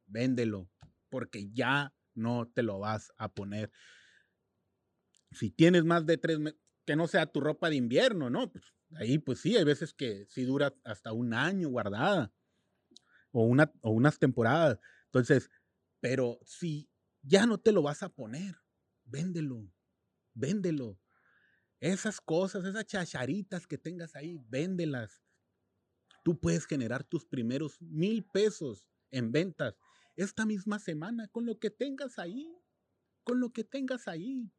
véndelo, 0.07 0.71
porque 1.09 1.51
ya 1.51 1.95
no 2.15 2.49
te 2.49 2.63
lo 2.63 2.79
vas 2.79 3.13
a 3.17 3.33
poner. 3.33 3.71
Si 5.33 5.51
tienes 5.51 5.85
más 5.85 6.07
de 6.07 6.19
tres 6.19 6.39
meses, 6.39 6.61
que 6.85 6.97
no 6.97 7.09
sea 7.09 7.27
tu 7.27 7.41
ropa 7.41 7.71
de 7.71 7.77
invierno, 7.77 8.31
¿no? 8.31 8.51
Pues 8.51 8.65
ahí 8.95 9.19
pues 9.19 9.41
sí, 9.41 9.57
hay 9.57 9.65
veces 9.65 9.95
que 9.95 10.27
sí 10.29 10.45
dura 10.45 10.75
hasta 10.85 11.13
un 11.13 11.35
año 11.35 11.69
guardada 11.69 12.33
o, 13.33 13.43
una, 13.45 13.73
unas 13.83 14.19
temporadas. 14.19 14.79
Entonces, 15.07 15.51
pero 16.01 16.39
si 16.45 16.89
ya 17.23 17.47
no 17.47 17.59
te 17.59 17.73
lo 17.73 17.83
vas 17.83 18.03
a 18.03 18.09
poner, 18.09 18.57
véndelo, 19.05 19.69
véndelo. 20.35 20.99
Esas 21.81 22.21
cosas, 22.21 22.65
esas 22.65 22.87
chacharitas 22.87 23.67
que 23.67 23.77
tengas 23.79 24.15
ahí, 24.15 24.39
véndelas 24.49 25.23
tú 26.23 26.39
puedes 26.39 26.67
generar 26.67 27.05
tus 27.05 27.25
primeros 27.25 27.81
mil 27.81 28.25
pesos 28.25 28.89
en 29.11 29.33
ventas 29.33 29.77
esta 30.17 30.47
misma 30.47 30.79
semana 30.79 31.29
con 31.29 31.47
lo 31.47 31.59
que 31.59 31.71
tengas 31.71 32.19
ahí, 32.19 32.55
con 33.25 33.41
lo 33.41 33.53
que 33.53 33.65
tengas 33.65 34.09
ahí. 34.09 34.51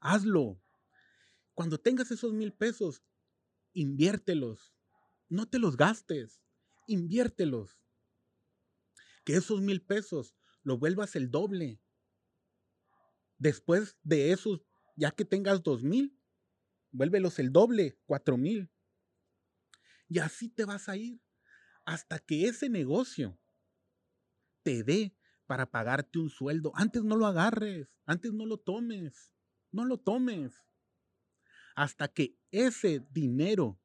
Hazlo. 0.00 0.60
Cuando 1.54 1.78
tengas 1.78 2.10
esos 2.10 2.32
mil 2.32 2.52
pesos, 2.52 3.02
inviértelos. 3.72 4.74
No 5.28 5.48
te 5.48 5.58
los 5.58 5.76
gastes, 5.76 6.39
inviértelos. 6.90 7.78
Que 9.24 9.34
esos 9.34 9.60
mil 9.60 9.82
pesos 9.82 10.34
lo 10.62 10.78
vuelvas 10.78 11.16
el 11.16 11.30
doble. 11.30 11.80
Después 13.38 13.96
de 14.02 14.32
esos, 14.32 14.62
ya 14.96 15.10
que 15.10 15.24
tengas 15.24 15.62
dos 15.62 15.82
mil, 15.82 16.18
vuélvelos 16.90 17.38
el 17.38 17.52
doble, 17.52 17.98
cuatro 18.06 18.36
mil. 18.36 18.70
Y 20.08 20.18
así 20.18 20.48
te 20.48 20.64
vas 20.64 20.88
a 20.88 20.96
ir 20.96 21.20
hasta 21.84 22.18
que 22.18 22.46
ese 22.46 22.68
negocio 22.68 23.38
te 24.62 24.82
dé 24.82 25.16
para 25.46 25.70
pagarte 25.70 26.18
un 26.18 26.30
sueldo. 26.30 26.72
Antes 26.74 27.02
no 27.02 27.16
lo 27.16 27.26
agarres, 27.26 27.88
antes 28.06 28.32
no 28.32 28.46
lo 28.46 28.58
tomes, 28.58 29.32
no 29.72 29.84
lo 29.84 29.98
tomes. 29.98 30.54
Hasta 31.74 32.08
que 32.08 32.36
ese 32.50 33.06
dinero 33.10 33.80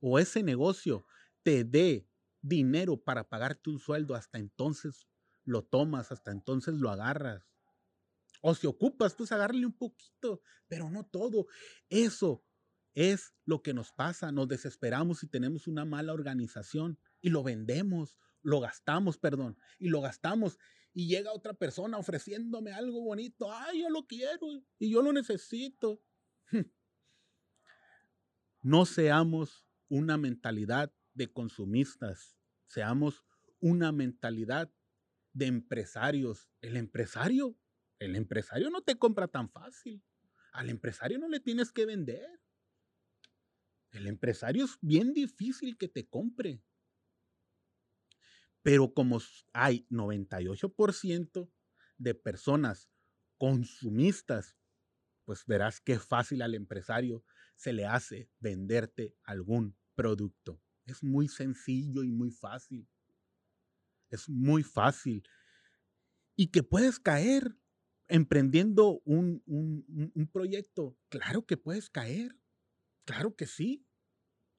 o 0.00 0.18
ese 0.18 0.42
negocio 0.42 1.06
te 1.42 1.64
dé 1.64 2.07
dinero 2.40 2.96
para 2.96 3.28
pagarte 3.28 3.70
un 3.70 3.78
sueldo, 3.78 4.14
hasta 4.14 4.38
entonces 4.38 5.08
lo 5.44 5.64
tomas, 5.64 6.12
hasta 6.12 6.30
entonces 6.30 6.74
lo 6.74 6.90
agarras. 6.90 7.48
O 8.42 8.54
si 8.54 8.66
ocupas, 8.66 9.14
pues 9.14 9.32
agárrale 9.32 9.66
un 9.66 9.76
poquito, 9.76 10.42
pero 10.68 10.90
no 10.90 11.04
todo. 11.06 11.46
Eso 11.88 12.44
es 12.94 13.34
lo 13.44 13.62
que 13.62 13.74
nos 13.74 13.92
pasa, 13.92 14.32
nos 14.32 14.48
desesperamos 14.48 15.22
y 15.22 15.28
tenemos 15.28 15.66
una 15.66 15.84
mala 15.84 16.12
organización 16.12 16.98
y 17.20 17.30
lo 17.30 17.42
vendemos, 17.42 18.16
lo 18.42 18.60
gastamos, 18.60 19.18
perdón, 19.18 19.56
y 19.78 19.88
lo 19.88 20.00
gastamos 20.00 20.58
y 20.92 21.06
llega 21.06 21.32
otra 21.32 21.54
persona 21.54 21.98
ofreciéndome 21.98 22.72
algo 22.72 23.00
bonito, 23.02 23.52
ay, 23.52 23.82
yo 23.82 23.90
lo 23.90 24.06
quiero 24.06 24.64
y 24.78 24.90
yo 24.90 25.02
lo 25.02 25.12
necesito. 25.12 26.02
No 28.60 28.84
seamos 28.84 29.64
una 29.88 30.18
mentalidad 30.18 30.92
de 31.18 31.30
consumistas, 31.30 32.38
seamos 32.68 33.24
una 33.60 33.92
mentalidad 33.92 34.72
de 35.32 35.46
empresarios. 35.46 36.48
El 36.60 36.76
empresario, 36.76 37.58
el 37.98 38.16
empresario 38.16 38.70
no 38.70 38.82
te 38.82 38.96
compra 38.96 39.28
tan 39.28 39.50
fácil. 39.50 40.02
Al 40.52 40.70
empresario 40.70 41.18
no 41.18 41.28
le 41.28 41.40
tienes 41.40 41.72
que 41.72 41.84
vender. 41.84 42.40
El 43.90 44.06
empresario 44.06 44.64
es 44.64 44.78
bien 44.80 45.12
difícil 45.12 45.76
que 45.76 45.88
te 45.88 46.08
compre. 46.08 46.62
Pero 48.62 48.94
como 48.94 49.20
hay 49.52 49.86
98% 49.90 51.50
de 51.96 52.14
personas 52.14 52.88
consumistas, 53.38 54.56
pues 55.24 55.44
verás 55.46 55.80
qué 55.80 55.98
fácil 55.98 56.42
al 56.42 56.54
empresario 56.54 57.24
se 57.56 57.72
le 57.72 57.86
hace 57.86 58.30
venderte 58.38 59.16
algún 59.24 59.76
producto. 59.94 60.62
Es 60.88 61.02
muy 61.02 61.28
sencillo 61.28 62.02
y 62.02 62.10
muy 62.10 62.30
fácil. 62.30 62.88
Es 64.10 64.28
muy 64.28 64.62
fácil. 64.62 65.22
Y 66.34 66.48
que 66.48 66.62
puedes 66.62 66.98
caer 66.98 67.56
emprendiendo 68.08 69.02
un, 69.04 69.42
un 69.46 70.30
proyecto. 70.32 70.96
Claro 71.08 71.44
que 71.46 71.56
puedes 71.56 71.90
caer. 71.90 72.36
Claro 73.04 73.36
que 73.36 73.46
sí. 73.46 73.86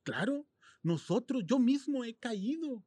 Claro, 0.04 0.48
nosotros, 0.84 1.44
yo 1.46 1.60
mismo 1.60 2.04
he 2.04 2.16
caído. 2.16 2.86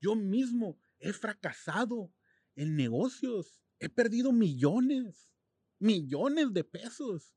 Yo 0.00 0.14
mismo 0.14 0.78
he 0.98 1.12
fracasado 1.12 2.12
en 2.54 2.76
negocios. 2.76 3.62
He 3.78 3.88
perdido 3.88 4.32
millones, 4.32 5.32
millones 5.78 6.52
de 6.52 6.64
pesos. 6.64 7.36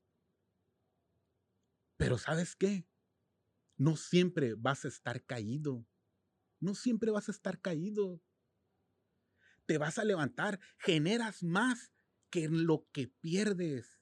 Pero 1.96 2.18
¿sabes 2.18 2.54
qué? 2.56 2.86
No 3.76 3.96
siempre 3.96 4.54
vas 4.54 4.84
a 4.84 4.88
estar 4.88 5.24
caído. 5.24 5.86
No 6.60 6.74
siempre 6.74 7.10
vas 7.10 7.28
a 7.28 7.32
estar 7.32 7.60
caído. 7.60 8.22
Te 9.66 9.78
vas 9.78 9.98
a 9.98 10.04
levantar, 10.04 10.60
generas 10.78 11.42
más 11.42 11.92
que 12.30 12.48
lo 12.48 12.88
que 12.92 13.08
pierdes. 13.08 14.00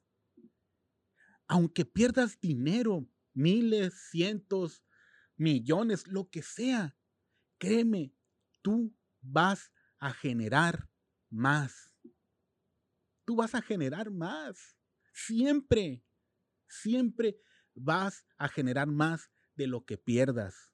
Aunque 1.48 1.84
pierdas 1.84 2.40
dinero, 2.40 3.08
miles, 3.32 3.94
cientos, 4.10 4.84
millones, 5.36 6.06
lo 6.06 6.28
que 6.30 6.42
sea, 6.42 6.96
créeme, 7.58 8.14
tú 8.62 8.94
vas 9.20 9.72
a 9.98 10.12
generar 10.12 10.88
más. 11.30 11.90
tú 13.24 13.36
vas 13.36 13.54
a 13.54 13.62
generar 13.62 14.10
más. 14.10 14.76
Siempre, 15.12 16.04
siempre 16.68 17.38
vas 17.74 18.24
a 18.36 18.48
generar 18.48 18.86
más 18.86 19.30
de 19.56 19.66
lo 19.66 19.84
que 19.84 19.98
pierdas. 19.98 20.72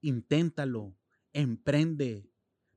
Inténtalo, 0.00 0.96
emprende. 1.32 2.30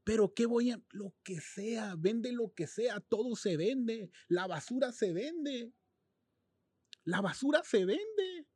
Pero 0.04 0.34
¿qué 0.34 0.46
voy 0.46 0.72
a...? 0.72 0.82
Lo 0.92 1.16
que 1.24 1.40
sea, 1.40 1.96
vende 1.98 2.32
lo 2.32 2.54
que 2.54 2.68
sea, 2.68 3.00
todo 3.00 3.36
se 3.36 3.58
vende. 3.58 4.12
La 4.28 4.48
basura 4.48 4.92
se 4.92 5.14
vende. 5.14 5.74
La 7.04 7.22
basura 7.22 7.62
se 7.64 7.86
vende. 7.86 8.48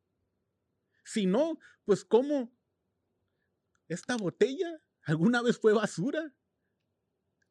Si 1.03 1.25
no, 1.25 1.59
pues 1.83 2.03
¿cómo? 2.03 2.51
¿Esta 3.87 4.17
botella 4.17 4.81
alguna 5.03 5.41
vez 5.43 5.59
fue 5.59 5.73
basura? 5.73 6.35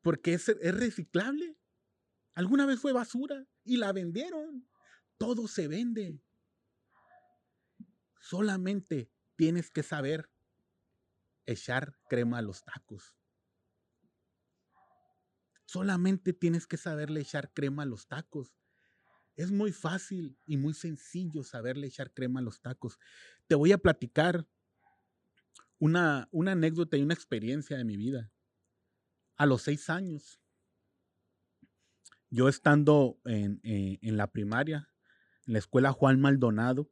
Porque 0.03 0.35
es, 0.35 0.49
es 0.49 0.75
reciclable. 0.75 1.57
Alguna 2.35 2.67
vez 2.67 2.81
fue 2.81 2.93
basura 2.93 3.47
y 3.63 3.77
la 3.77 3.93
vendieron. 3.93 4.69
Todo 5.19 5.47
se 5.47 5.69
vende. 5.69 6.21
Solamente 8.25 9.13
tienes 9.37 9.71
que 9.71 9.83
saber 9.83 10.31
echar 11.45 11.95
crema 12.09 12.39
a 12.39 12.43
los 12.43 12.65
tacos. 12.65 13.15
Solamente 15.67 16.33
tienes 16.33 16.67
que 16.67 16.79
saberle 16.79 17.21
echar 17.21 17.53
crema 17.53 17.83
a 17.83 17.87
los 17.87 18.09
tacos. 18.09 18.57
Es 19.37 19.51
muy 19.51 19.73
fácil 19.73 20.39
y 20.47 20.57
muy 20.57 20.73
sencillo 20.73 21.45
saberle 21.45 21.87
echar 21.87 22.15
crema 22.15 22.41
a 22.41 22.43
los 22.43 22.63
tacos. 22.63 22.99
Te 23.47 23.57
voy 23.57 23.73
a 23.73 23.79
platicar 23.79 24.49
una, 25.79 26.27
una 26.31 26.53
anécdota 26.53 26.97
y 26.97 27.03
una 27.03 27.13
experiencia 27.13 27.77
de 27.77 27.85
mi 27.85 27.99
vida. 27.99 28.33
A 29.37 29.45
los 29.45 29.61
seis 29.61 29.91
años, 29.91 30.41
yo 32.31 32.49
estando 32.49 33.21
en, 33.27 33.61
eh, 33.65 33.99
en 34.01 34.17
la 34.17 34.33
primaria, 34.33 34.89
en 35.47 35.53
la 35.53 35.59
escuela 35.59 35.93
Juan 35.93 36.23
Maldonado, 36.23 36.91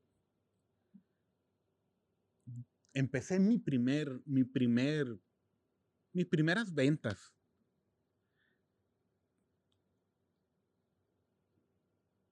empecé 2.95 3.39
mi 3.41 3.59
primer, 3.59 4.21
mi 4.25 4.45
primer, 4.45 5.19
mis 6.13 6.27
primeras 6.27 6.75
ventas. 6.75 7.33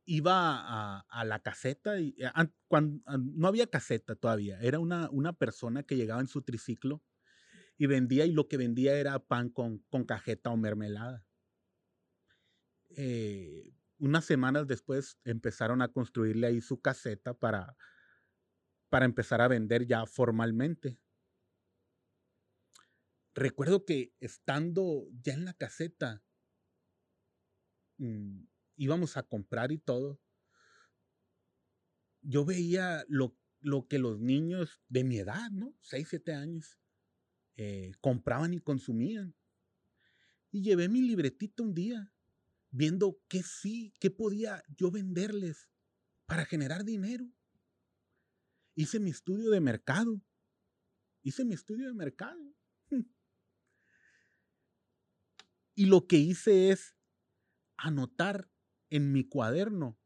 Iba 0.05 1.05
a, 1.09 1.25
la 1.25 1.39
caseta 1.39 2.01
y 2.01 2.17
eh, 2.19 2.31
cuando, 2.67 3.01
no 3.19 3.47
había 3.47 3.69
caseta 3.69 4.17
todavía, 4.17 4.59
era 4.61 4.81
una, 4.81 5.09
una 5.11 5.33
persona 5.33 5.85
que 5.85 5.97
llegaba 5.97 6.21
en 6.21 6.27
su 6.27 6.43
triciclo 6.43 7.01
y 7.79 7.87
vendía 7.87 8.27
y 8.27 8.33
lo 8.33 8.49
que 8.49 8.57
vendía 8.57 8.99
era 8.99 9.19
pan 9.21 9.51
con, 9.51 9.79
con 9.89 10.05
cajeta 10.05 10.51
o 10.51 10.57
mermelada. 10.57 11.25
Eh, 12.97 13.73
unas 13.99 14.25
semanas 14.25 14.67
después 14.67 15.19
empezaron 15.25 15.81
a 15.81 15.89
construirle 15.89 16.49
ahí 16.49 16.61
su 16.61 16.81
caseta 16.81 17.35
para, 17.35 17.77
para 18.91 19.07
empezar 19.07 19.41
a 19.41 19.49
vender 19.49 19.87
ya 19.87 20.05
formalmente. 20.05 20.99
Recuerdo 23.35 23.85
que 23.85 24.13
estando 24.21 25.07
ya 25.23 25.33
en 25.35 25.45
la 25.45 25.55
caseta, 25.55 26.23
mm, 27.99 28.43
íbamos 28.77 29.17
a 29.17 29.23
comprar 29.23 29.71
y 29.71 29.79
todo, 29.79 30.21
yo 32.23 32.45
veía 32.45 33.05
lo, 33.09 33.39
lo, 33.61 33.87
que 33.87 33.99
los 33.99 34.21
niños 34.21 34.83
de 34.89 35.05
mi 35.05 35.19
edad, 35.19 35.51
¿no? 35.53 35.75
6, 35.81 36.09
7 36.11 36.35
años, 36.35 36.79
eh, 37.57 37.93
compraban 38.01 38.53
y 38.53 38.59
consumían. 38.59 39.35
Y 40.51 40.63
llevé 40.63 40.89
mi 40.89 41.01
libretita 41.01 41.63
un 41.63 41.73
día, 41.73 42.13
viendo 42.71 43.21
qué 43.29 43.43
sí, 43.45 43.95
qué 44.01 44.11
podía 44.11 44.65
yo 44.77 44.91
venderles 44.91 45.69
para 46.27 46.45
generar 46.45 46.85
dinero. 46.85 47.31
Hice 48.81 48.99
mi 48.99 49.11
estudio 49.11 49.51
de 49.51 49.61
mercado. 49.61 50.23
Hice 51.23 51.45
mi 51.45 51.53
estudio 51.53 51.89
de 51.89 51.93
mercado. 51.93 52.41
Y 55.75 55.87
lo 55.87 56.07
que 56.07 56.17
hice 56.17 56.71
es 56.71 56.97
anotar 57.77 58.51
en 58.91 59.13
mi 59.13 59.27
cuaderno 59.27 59.99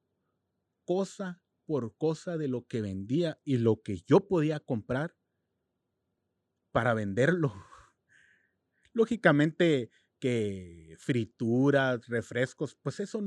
cosa 0.85 1.43
por 1.65 1.97
cosa 1.97 2.37
de 2.37 2.49
lo 2.49 2.67
que 2.67 2.81
vendía 2.81 3.41
y 3.45 3.59
lo 3.59 3.81
que 3.83 4.03
yo 4.07 4.29
podía 4.29 4.61
comprar 4.61 5.17
para 6.71 6.95
venderlo. 6.95 7.55
Lógicamente 8.93 9.91
que 10.19 10.97
frituras, 10.99 12.07
refrescos, 12.09 12.77
pues 12.83 13.01
eso 13.01 13.21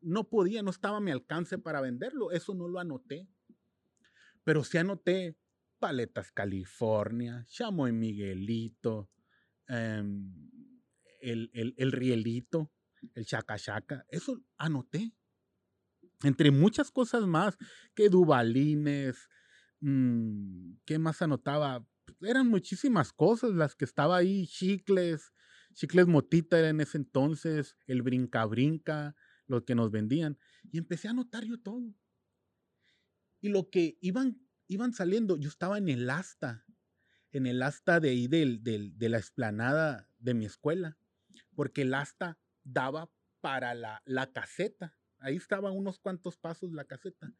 no 0.00 0.28
podía, 0.28 0.62
no 0.62 0.70
estaba 0.70 0.98
a 0.98 1.00
mi 1.00 1.12
alcance 1.12 1.58
para 1.58 1.80
venderlo, 1.80 2.30
eso 2.32 2.54
no 2.54 2.68
lo 2.68 2.78
anoté. 2.78 3.28
Pero 4.44 4.64
sí 4.64 4.78
anoté 4.78 5.36
Paletas 5.78 6.30
California, 6.32 7.44
Chamoy 7.48 7.92
Miguelito, 7.92 9.10
em, 9.66 10.32
el, 11.20 11.50
el, 11.54 11.92
Rielito, 11.92 12.72
el 13.14 13.26
Chaca 13.26 13.58
Chaca. 13.58 14.04
Eso 14.08 14.42
anoté. 14.58 15.12
Entre 16.22 16.50
muchas 16.50 16.90
cosas 16.90 17.26
más, 17.26 17.56
que 17.94 18.10
Dubalines, 18.10 19.28
mm, 19.80 20.74
¿qué 20.84 20.98
más 20.98 21.22
anotaba? 21.22 21.86
Eran 22.20 22.48
muchísimas 22.48 23.12
cosas 23.12 23.52
las 23.52 23.74
que 23.74 23.86
estaba 23.86 24.18
ahí, 24.18 24.46
chicles, 24.46 25.32
chicles 25.72 26.06
motita 26.06 26.58
era 26.58 26.68
en 26.68 26.80
ese 26.80 26.98
entonces, 26.98 27.76
el 27.86 28.02
brinca 28.02 28.44
brinca, 28.44 29.14
lo 29.46 29.64
que 29.64 29.74
nos 29.74 29.90
vendían. 29.90 30.38
Y 30.70 30.78
empecé 30.78 31.08
a 31.08 31.12
anotar 31.12 31.44
yo 31.44 31.58
todo. 31.58 31.94
Y 33.40 33.48
lo 33.48 33.70
que 33.70 33.98
iban, 34.00 34.40
iban 34.68 34.92
saliendo, 34.92 35.36
yo 35.36 35.48
estaba 35.48 35.78
en 35.78 35.88
el 35.88 36.08
asta, 36.10 36.64
en 37.32 37.46
el 37.46 37.62
asta 37.62 38.00
de 38.00 38.10
ahí 38.10 38.26
del, 38.26 38.62
de 38.62 39.08
la 39.08 39.18
explanada 39.18 40.08
de 40.18 40.34
mi 40.34 40.44
escuela, 40.44 40.98
porque 41.54 41.82
el 41.82 41.94
asta 41.94 42.38
daba 42.64 43.10
para 43.40 43.74
la, 43.74 44.02
la 44.04 44.32
caseta. 44.32 44.96
Ahí 45.18 45.36
estaba 45.36 45.70
unos 45.70 45.98
cuantos 45.98 46.36
pasos 46.36 46.72
la 46.72 46.84
caseta. 46.84 47.32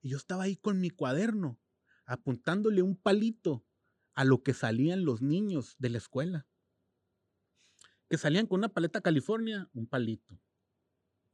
Y 0.00 0.10
yo 0.10 0.16
estaba 0.16 0.44
ahí 0.44 0.56
con 0.56 0.80
mi 0.80 0.90
cuaderno, 0.90 1.58
apuntándole 2.04 2.82
un 2.82 2.96
palito 2.96 3.66
a 4.14 4.24
lo 4.24 4.42
que 4.42 4.54
salían 4.54 5.04
los 5.04 5.22
niños 5.22 5.76
de 5.78 5.90
la 5.90 5.98
escuela. 5.98 6.46
Que 8.08 8.18
salían 8.18 8.46
con 8.46 8.60
una 8.60 8.68
paleta 8.68 9.00
California, 9.00 9.68
un 9.72 9.86
palito. 9.86 10.40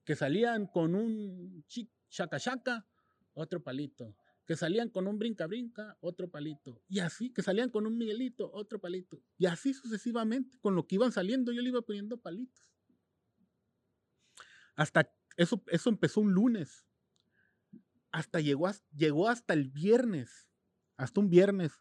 Que 0.04 0.16
salían 0.16 0.66
con 0.66 0.94
un 0.94 1.64
chaca 2.08 2.40
chaca, 2.40 2.86
otro 3.34 3.62
palito. 3.62 4.16
Que 4.46 4.56
salían 4.56 4.88
con 4.88 5.06
un 5.06 5.18
brinca-brinca, 5.18 5.96
otro 6.00 6.28
palito. 6.28 6.82
Y 6.88 6.98
así, 6.98 7.32
que 7.32 7.42
salían 7.42 7.70
con 7.70 7.86
un 7.86 7.96
Miguelito, 7.96 8.50
otro 8.52 8.80
palito. 8.80 9.22
Y 9.38 9.46
así 9.46 9.72
sucesivamente, 9.72 10.58
con 10.60 10.74
lo 10.74 10.86
que 10.86 10.96
iban 10.96 11.12
saliendo, 11.12 11.52
yo 11.52 11.62
le 11.62 11.68
iba 11.68 11.82
poniendo 11.82 12.20
palitos. 12.20 12.64
Hasta 14.74 15.12
eso, 15.36 15.62
eso 15.68 15.90
empezó 15.90 16.20
un 16.20 16.32
lunes. 16.32 16.84
Hasta 18.10 18.40
llegó, 18.40 18.70
llegó 18.94 19.28
hasta 19.28 19.54
el 19.54 19.68
viernes. 19.68 20.48
Hasta 20.96 21.20
un 21.20 21.30
viernes. 21.30 21.72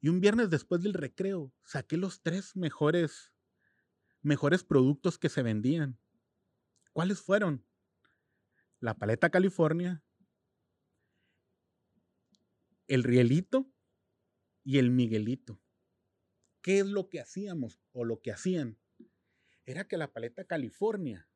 Y 0.00 0.08
un 0.08 0.20
viernes 0.20 0.50
después 0.50 0.82
del 0.82 0.94
recreo, 0.94 1.52
saqué 1.64 1.96
los 1.96 2.22
tres 2.22 2.54
mejores, 2.54 3.32
mejores 4.22 4.62
productos 4.62 5.18
que 5.18 5.28
se 5.28 5.42
vendían. 5.42 5.98
¿Cuáles 6.92 7.20
fueron? 7.20 7.67
La 8.80 8.94
paleta 8.94 9.30
California, 9.30 10.04
el 12.86 13.02
rielito 13.02 13.70
y 14.64 14.78
el 14.78 14.90
miguelito. 14.90 15.60
¿Qué 16.62 16.80
es 16.80 16.86
lo 16.86 17.08
que 17.08 17.20
hacíamos 17.20 17.80
o 17.92 18.04
lo 18.04 18.20
que 18.20 18.32
hacían? 18.32 18.78
Era 19.64 19.86
que 19.86 19.96
la 19.96 20.12
paleta 20.12 20.44
California 20.44 21.28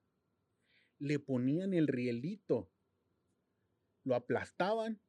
le 0.99 1.19
ponían 1.19 1.75
el 1.75 1.89
rielito, 1.89 2.73
lo 4.05 4.15
aplastaban 4.15 5.03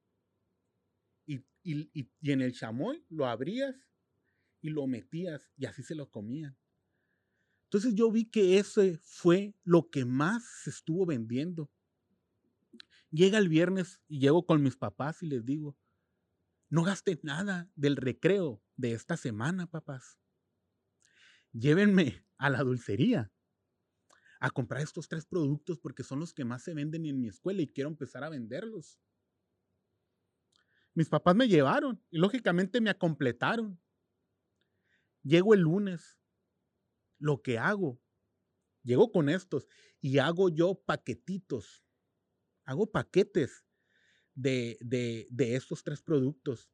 y, 1.26 1.44
en 2.22 2.42
el 2.42 2.52
chamoy 2.52 3.04
lo 3.08 3.26
abrías 3.26 3.74
y 4.60 4.70
lo 4.70 4.86
metías 4.86 5.52
y 5.56 5.66
así 5.66 5.82
se 5.82 5.94
lo 5.94 6.10
comían. 6.10 6.58
Entonces 7.64 7.94
yo 7.94 8.10
vi 8.10 8.30
que 8.30 8.58
ese 8.58 8.98
fue 8.98 9.54
lo 9.64 9.90
que 9.90 10.04
más 10.04 10.44
se 10.62 10.70
estuvo 10.70 11.06
vendiendo. 11.06 11.70
Llega 13.14 13.38
el 13.38 13.48
viernes 13.48 14.02
y 14.08 14.18
llego 14.18 14.44
con 14.44 14.60
mis 14.60 14.76
papás 14.76 15.22
y 15.22 15.26
les 15.26 15.46
digo, 15.46 15.78
no 16.68 16.82
gasten 16.82 17.20
nada 17.22 17.70
del 17.76 17.94
recreo 17.94 18.60
de 18.74 18.92
esta 18.92 19.16
semana, 19.16 19.68
papás. 19.68 20.18
Llévenme 21.52 22.26
a 22.38 22.50
la 22.50 22.64
dulcería 22.64 23.32
a 24.40 24.50
comprar 24.50 24.82
estos 24.82 25.06
tres 25.06 25.26
productos 25.26 25.78
porque 25.78 26.02
son 26.02 26.18
los 26.18 26.34
que 26.34 26.44
más 26.44 26.64
se 26.64 26.74
venden 26.74 27.06
en 27.06 27.20
mi 27.20 27.28
escuela 27.28 27.62
y 27.62 27.68
quiero 27.68 27.88
empezar 27.88 28.24
a 28.24 28.30
venderlos. 28.30 28.98
Mis 30.92 31.08
papás 31.08 31.36
me 31.36 31.46
llevaron 31.46 32.02
y 32.10 32.18
lógicamente 32.18 32.80
me 32.80 32.98
completaron. 32.98 33.80
Llego 35.22 35.54
el 35.54 35.60
lunes. 35.60 36.18
Lo 37.20 37.42
que 37.42 37.60
hago, 37.60 38.02
llego 38.82 39.12
con 39.12 39.28
estos 39.28 39.68
y 40.00 40.18
hago 40.18 40.48
yo 40.48 40.74
paquetitos, 40.74 41.83
hago 42.64 42.90
paquetes 42.90 43.64
de, 44.34 44.78
de, 44.80 45.54
estos 45.54 45.84
tres 45.84 46.02
productos. 46.02 46.70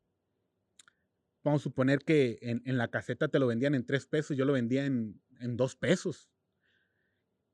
Vamos 1.43 1.63
a 1.63 1.65
suponer 1.65 2.01
que 2.01 2.39
en, 2.43 2.77
la 2.77 2.89
caseta 2.89 3.29
te 3.29 3.39
lo 3.39 3.47
vendían 3.47 3.75
en 3.75 3.87
tres 3.87 4.07
pesos, 4.07 4.37
yo 4.37 4.45
lo 4.45 4.53
vendía 4.53 4.85
en, 4.87 5.21
en 5.41 5.57
dos 5.57 5.77
pesos. 5.77 6.31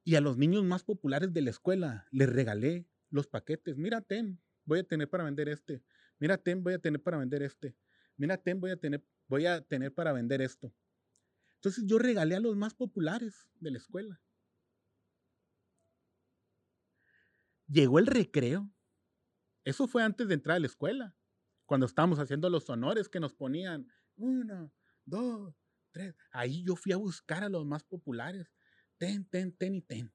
Y 0.05 0.15
a 0.15 0.21
los 0.21 0.39
niños 0.39 0.65
más 0.65 0.85
populares 0.85 1.33
de 1.33 1.43
la 1.43 1.51
escuela 1.51 2.07
les 2.11 2.29
regalé 2.29 2.87
los 3.11 3.27
paquetes. 3.27 3.77
Mira, 3.77 4.01
ten, 4.01 4.41
voy 4.65 4.81
a 4.81 4.85
tener 4.85 5.09
para 5.09 5.25
vender 5.25 5.49
este. 5.49 5.83
Mira, 6.19 6.39
ten, 6.39 6.63
voy 6.63 6.75
a 6.75 6.79
tener 6.79 7.03
para 7.03 7.19
vender 7.19 7.43
este. 7.43 7.77
Mira, 8.17 8.37
ten, 8.37 8.61
voy 8.61 8.71
a 8.71 8.77
tener, 8.77 9.05
voy 9.29 9.47
a 9.47 9.61
tener 9.61 9.93
para 9.93 10.13
vender 10.13 10.41
esto. 10.41 10.73
Entonces 11.57 11.85
yo 11.87 11.99
regalé 11.99 12.37
a 12.37 12.41
los 12.41 12.57
más 12.57 12.75
populares 12.75 13.49
de 13.61 13.71
la 13.71 13.79
escuela. 13.79 14.21
Llegó 17.69 17.99
el 17.99 18.07
recreo. 18.07 18.71
Eso 19.65 19.89
fue 19.89 20.03
antes 20.03 20.29
de 20.29 20.35
entrar 20.35 20.57
a 20.57 20.61
la 20.61 20.67
escuela. 20.67 21.17
Cuando 21.65 21.87
estábamos 21.87 22.19
haciendo 22.19 22.49
los 22.49 22.71
honores 22.71 23.09
que 23.09 23.19
nos 23.19 23.35
ponían 23.35 23.89
uno, 24.17 24.73
dos, 25.05 25.55
tres. 25.91 26.15
Ahí 26.31 26.63
yo 26.65 26.77
fui 26.77 26.93
a 26.93 26.97
buscar 26.97 27.43
a 27.43 27.49
los 27.49 27.67
más 27.67 27.83
populares. 27.83 28.53
Ten, 28.99 29.29
ten, 29.29 29.53
ten 29.53 29.75
y 29.75 29.83
ten. 29.83 30.13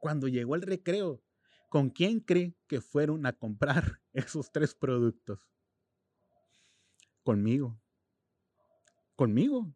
Cuando 0.00 0.28
llegó 0.28 0.54
el 0.54 0.62
recreo, 0.62 1.22
¿con 1.68 1.90
quién 1.90 2.20
cree 2.20 2.54
que 2.68 2.80
fueron 2.80 3.26
a 3.26 3.32
comprar 3.32 4.00
esos 4.12 4.52
tres 4.52 4.74
productos? 4.74 5.48
Conmigo. 7.24 7.80
Conmigo. 9.16 9.74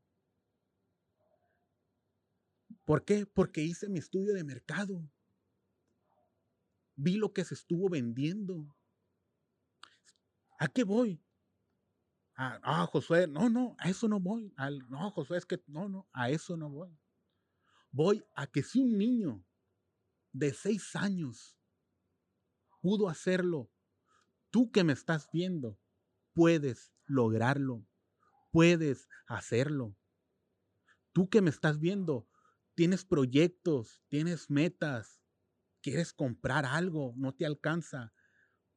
¿Por 2.85 3.05
qué? 3.05 3.27
Porque 3.27 3.63
hice 3.63 3.89
mi 3.89 3.99
estudio 3.99 4.35
de 4.35 4.45
mercado. 4.45 5.03
Vi 7.01 7.17
lo 7.17 7.33
que 7.33 7.45
se 7.45 7.55
estuvo 7.55 7.89
vendiendo. 7.89 8.77
¿A 10.59 10.67
qué 10.67 10.83
voy? 10.83 11.23
Ah, 12.35 12.59
ah 12.65 12.87
Josué, 12.87 13.29
no, 13.29 13.49
no, 13.49 13.77
a 13.79 13.89
eso 13.89 14.09
no 14.09 14.19
voy. 14.19 14.53
no, 14.89 15.11
Josué, 15.13 15.39
es 15.39 15.47
que 15.47 15.63
no, 15.69 15.89
no, 15.89 16.09
a 16.13 16.29
eso 16.31 16.57
no 16.57 16.69
voy. 16.69 16.99
Voy 17.93 18.25
a 18.35 18.49
que 18.49 18.65
si 18.65 18.81
un 18.81 18.99
niño 18.99 19.45
de 20.33 20.53
seis 20.53 20.97
años 20.97 21.57
pudo 22.81 23.09
hacerlo, 23.09 23.71
tú 24.51 24.73
que 24.73 24.83
me 24.83 24.93
estás 24.93 25.31
viendo, 25.33 25.79
puedes 26.35 26.93
lograrlo, 27.07 27.87
puedes 28.51 29.09
hacerlo. 29.29 29.97
Tú 31.13 31.29
que 31.31 31.43
me 31.43 31.51
estás 31.51 31.79
viendo, 31.79 32.29
tienes 32.75 33.05
proyectos, 33.05 34.03
tienes 34.09 34.51
metas, 34.51 35.23
quieres 35.83 36.13
comprar 36.13 36.65
algo, 36.67 37.15
no 37.17 37.35
te 37.35 37.47
alcanza, 37.47 38.13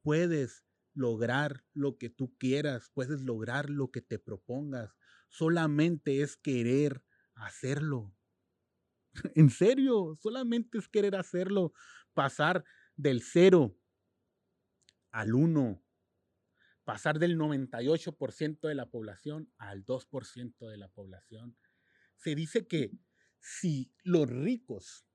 puedes 0.01 0.63
lograr 0.93 1.63
lo 1.73 1.97
que 1.97 2.09
tú 2.09 2.35
quieras, 2.37 2.91
puedes 2.93 3.21
lograr 3.21 3.69
lo 3.69 3.91
que 3.91 4.01
te 4.01 4.19
propongas. 4.19 4.95
Solamente 5.29 6.21
es 6.21 6.37
querer 6.37 7.03
hacerlo. 7.35 8.13
En 9.35 9.49
serio, 9.49 10.17
solamente 10.21 10.77
es 10.77 10.87
querer 10.87 11.15
hacerlo. 11.15 11.73
Pasar 12.13 12.63
del 12.95 13.21
cero 13.21 13.77
al 15.11 15.33
uno. 15.33 15.83
Pasar 16.83 17.19
del 17.19 17.37
98% 17.37 18.67
de 18.67 18.75
la 18.75 18.89
población 18.89 19.51
al 19.57 19.85
2% 19.85 20.69
de 20.69 20.77
la 20.77 20.87
población. 20.87 21.57
Se 22.15 22.35
dice 22.35 22.67
que 22.67 22.91
si 23.39 23.93
los 24.03 24.29
ricos, 24.29 25.05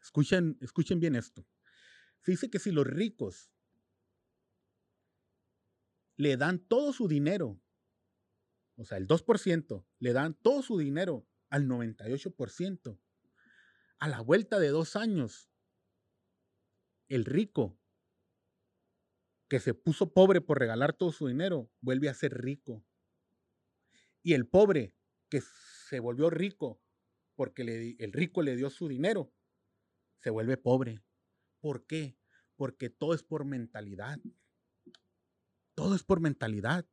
escuchen, 0.00 0.58
escuchen 0.60 1.00
bien 1.00 1.16
esto, 1.16 1.46
se 2.22 2.32
dice 2.32 2.50
que 2.50 2.58
si 2.58 2.70
los 2.70 2.86
ricos 2.86 3.50
le 6.16 6.36
dan 6.36 6.58
todo 6.58 6.92
su 6.92 7.08
dinero, 7.08 7.60
o 8.76 8.84
sea, 8.84 8.98
el 8.98 9.06
2%, 9.06 9.86
le 9.98 10.12
dan 10.12 10.34
todo 10.34 10.62
su 10.62 10.78
dinero 10.78 11.26
al 11.48 11.66
98%. 11.66 13.00
A 13.98 14.08
la 14.08 14.20
vuelta 14.20 14.58
de 14.58 14.68
dos 14.68 14.96
años, 14.96 15.50
el 17.08 17.24
rico 17.24 17.78
que 19.48 19.60
se 19.60 19.74
puso 19.74 20.12
pobre 20.12 20.40
por 20.40 20.58
regalar 20.58 20.92
todo 20.92 21.10
su 21.10 21.26
dinero, 21.26 21.70
vuelve 21.80 22.08
a 22.08 22.14
ser 22.14 22.34
rico. 22.34 22.84
Y 24.22 24.34
el 24.34 24.46
pobre 24.46 24.94
que 25.28 25.42
se 25.88 26.00
volvió 26.00 26.30
rico 26.30 26.80
porque 27.34 27.96
el 27.98 28.12
rico 28.12 28.42
le 28.42 28.54
dio 28.54 28.68
su 28.70 28.86
dinero, 28.88 29.32
se 30.20 30.30
vuelve 30.30 30.56
pobre. 30.56 31.02
¿Por 31.60 31.86
qué? 31.86 32.16
Porque 32.56 32.90
todo 32.90 33.14
es 33.14 33.22
por 33.22 33.44
mentalidad. 33.44 34.18
Todo 35.74 35.94
es 35.94 36.02
por 36.04 36.20
mentalidad. 36.20 36.86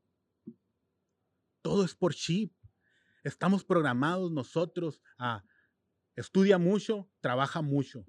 Todo 1.61 1.83
es 1.83 1.95
por 1.95 2.13
chip. 2.13 2.53
Estamos 3.23 3.65
programados 3.65 4.31
nosotros 4.31 5.01
a 5.17 5.43
estudia 6.15 6.57
mucho, 6.57 7.11
trabaja 7.19 7.61
mucho. 7.61 8.05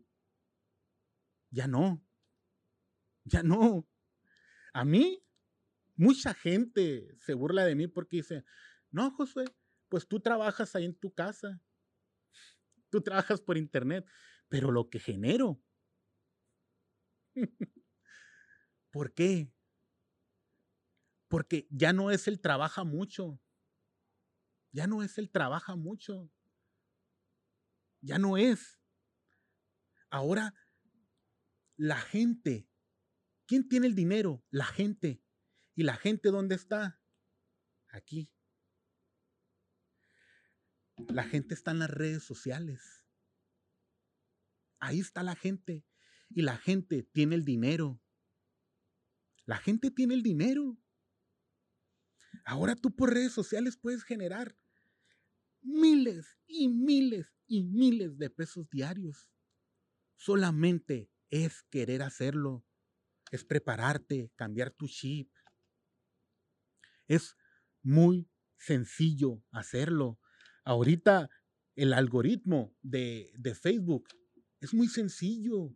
Ya 1.51 1.67
no. 1.67 2.05
Ya 3.25 3.43
no. 3.43 3.87
A 4.73 4.85
mí, 4.85 5.23
mucha 5.97 6.35
gente 6.35 7.17
se 7.19 7.35
burla 7.35 7.65
de 7.65 7.75
mí 7.75 7.89
porque 7.89 8.19
dice, 8.19 8.45
no, 8.91 9.11
José, 9.11 9.45
pues 9.89 10.07
tú 10.07 10.21
trabajas 10.21 10.75
ahí 10.77 10.85
en 10.85 10.95
tu 10.95 11.13
casa. 11.13 11.61
Tú 12.91 13.03
trabajas 13.03 13.41
por 13.41 13.59
internet, 13.59 14.07
pero 14.49 14.71
lo 14.71 14.89
que 14.91 14.99
genero. 14.99 15.63
¿Por 18.91 19.15
qué? 19.15 19.53
Porque 21.29 21.69
ya 21.71 21.93
no 21.93 22.11
es 22.11 22.27
el 22.27 22.41
trabaja 22.41 22.85
mucho. 22.85 23.41
Ya 24.73 24.87
no 24.87 25.03
es 25.03 25.19
el 25.19 25.31
trabaja 25.31 25.77
mucho. 25.77 26.31
Ya 28.01 28.19
no 28.19 28.37
es. 28.37 28.81
Ahora, 30.11 30.55
la 31.77 31.97
gente. 31.97 32.69
¿Quién 33.47 33.69
tiene 33.69 33.87
el 33.87 33.95
dinero? 33.95 34.45
La 34.51 34.65
gente. 34.65 35.23
¿Y 35.75 35.83
la 35.83 35.97
gente 35.97 36.31
dónde 36.31 36.55
está? 36.55 37.01
Aquí. 37.89 38.31
La 41.09 41.25
gente 41.25 41.55
está 41.55 41.71
en 41.71 41.79
las 41.81 41.91
redes 41.91 42.25
sociales. 42.25 43.08
Ahí 44.81 45.01
está 45.01 45.23
la 45.23 45.35
gente. 45.35 45.85
Y 46.31 46.43
la 46.43 46.57
gente 46.57 47.03
tiene 47.13 47.35
el 47.35 47.45
dinero. 47.45 48.01
La 49.45 49.57
gente 49.57 49.91
tiene 49.91 50.15
el 50.15 50.23
dinero. 50.23 50.79
Ahora 52.45 52.77
tú 52.77 52.95
por 52.95 53.13
redes 53.13 53.33
sociales 53.33 53.77
puedes 53.77 54.05
generar 54.05 54.57
miles 55.63 56.39
y 56.47 56.69
miles 56.69 57.35
y 57.47 57.65
miles 57.65 58.19
de 58.19 58.31
pesos 58.31 58.69
diarios. 58.71 59.31
Solamente 60.17 61.11
es 61.31 61.63
querer 61.71 62.03
hacerlo, 62.03 62.65
es 63.31 63.45
prepararte, 63.45 64.33
cambiar 64.37 64.71
tu 64.71 64.87
chip. 64.87 65.31
Es 67.07 67.37
muy 67.83 68.29
sencillo 68.57 69.43
hacerlo. 69.51 70.21
Ahorita 70.65 71.31
el 71.75 71.93
algoritmo 71.93 72.77
de, 72.83 73.33
de 73.39 73.55
Facebook 73.55 74.09
es 74.61 74.75
muy 74.75 74.89
sencillo. 74.89 75.75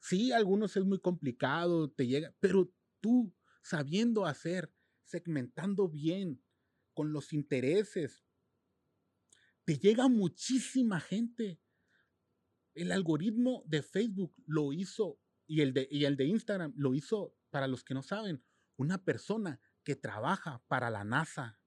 Sí, 0.00 0.32
algunos 0.32 0.76
es 0.76 0.84
muy 0.84 1.00
complicado, 1.00 1.90
te 1.90 2.06
llega, 2.06 2.34
pero 2.40 2.72
tú 3.00 3.34
sabiendo 3.62 4.26
hacer 4.26 4.72
segmentando 5.04 5.88
bien, 5.88 6.42
con 6.96 7.12
los 7.12 7.32
intereses. 7.32 8.24
Te 9.64 9.78
llega 9.78 10.08
muchísima 10.08 10.98
gente. 10.98 11.60
El 12.74 12.90
algoritmo 12.90 13.62
de 13.66 13.82
Facebook 13.82 14.34
lo 14.46 14.72
hizo 14.72 15.20
y 15.46 15.60
el 15.60 15.74
de, 15.74 15.86
y 15.90 16.06
el 16.06 16.16
de 16.16 16.24
Instagram 16.24 16.72
lo 16.76 16.94
hizo, 16.94 17.36
para 17.50 17.68
los 17.68 17.84
que 17.84 17.94
no 17.94 18.02
saben, 18.02 18.42
una 18.76 19.04
persona 19.04 19.60
que 19.84 19.94
trabaja 19.94 20.64
para 20.66 20.90
la 20.90 21.04
NASA. 21.04 21.60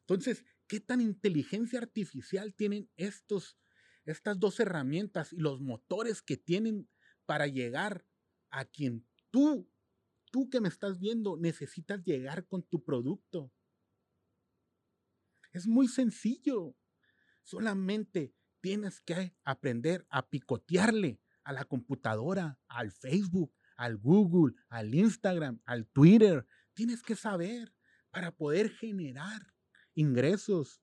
Entonces, 0.00 0.44
¿qué 0.68 0.80
tan 0.80 1.00
inteligencia 1.00 1.80
artificial 1.80 2.54
tienen 2.54 2.90
estos, 2.96 3.58
estas 4.04 4.38
dos 4.38 4.60
herramientas 4.60 5.32
y 5.32 5.36
los 5.36 5.60
motores 5.60 6.22
que 6.22 6.36
tienen 6.36 6.88
para 7.26 7.46
llegar 7.46 8.06
a 8.50 8.64
quien 8.64 9.06
tú 9.30 9.68
tú 10.34 10.50
que 10.50 10.60
me 10.60 10.68
estás 10.68 10.98
viendo 10.98 11.36
necesitas 11.36 12.02
llegar 12.02 12.44
con 12.48 12.64
tu 12.64 12.82
producto. 12.82 13.52
Es 15.52 15.68
muy 15.68 15.86
sencillo. 15.86 16.76
Solamente 17.44 18.34
tienes 18.60 19.00
que 19.00 19.36
aprender 19.44 20.04
a 20.10 20.28
picotearle 20.28 21.20
a 21.44 21.52
la 21.52 21.64
computadora, 21.64 22.58
al 22.66 22.90
Facebook, 22.90 23.54
al 23.76 23.96
Google, 23.96 24.56
al 24.68 24.92
Instagram, 24.92 25.60
al 25.66 25.86
Twitter. 25.86 26.44
Tienes 26.72 27.00
que 27.04 27.14
saber 27.14 27.72
para 28.10 28.32
poder 28.34 28.70
generar 28.70 29.54
ingresos. 29.94 30.82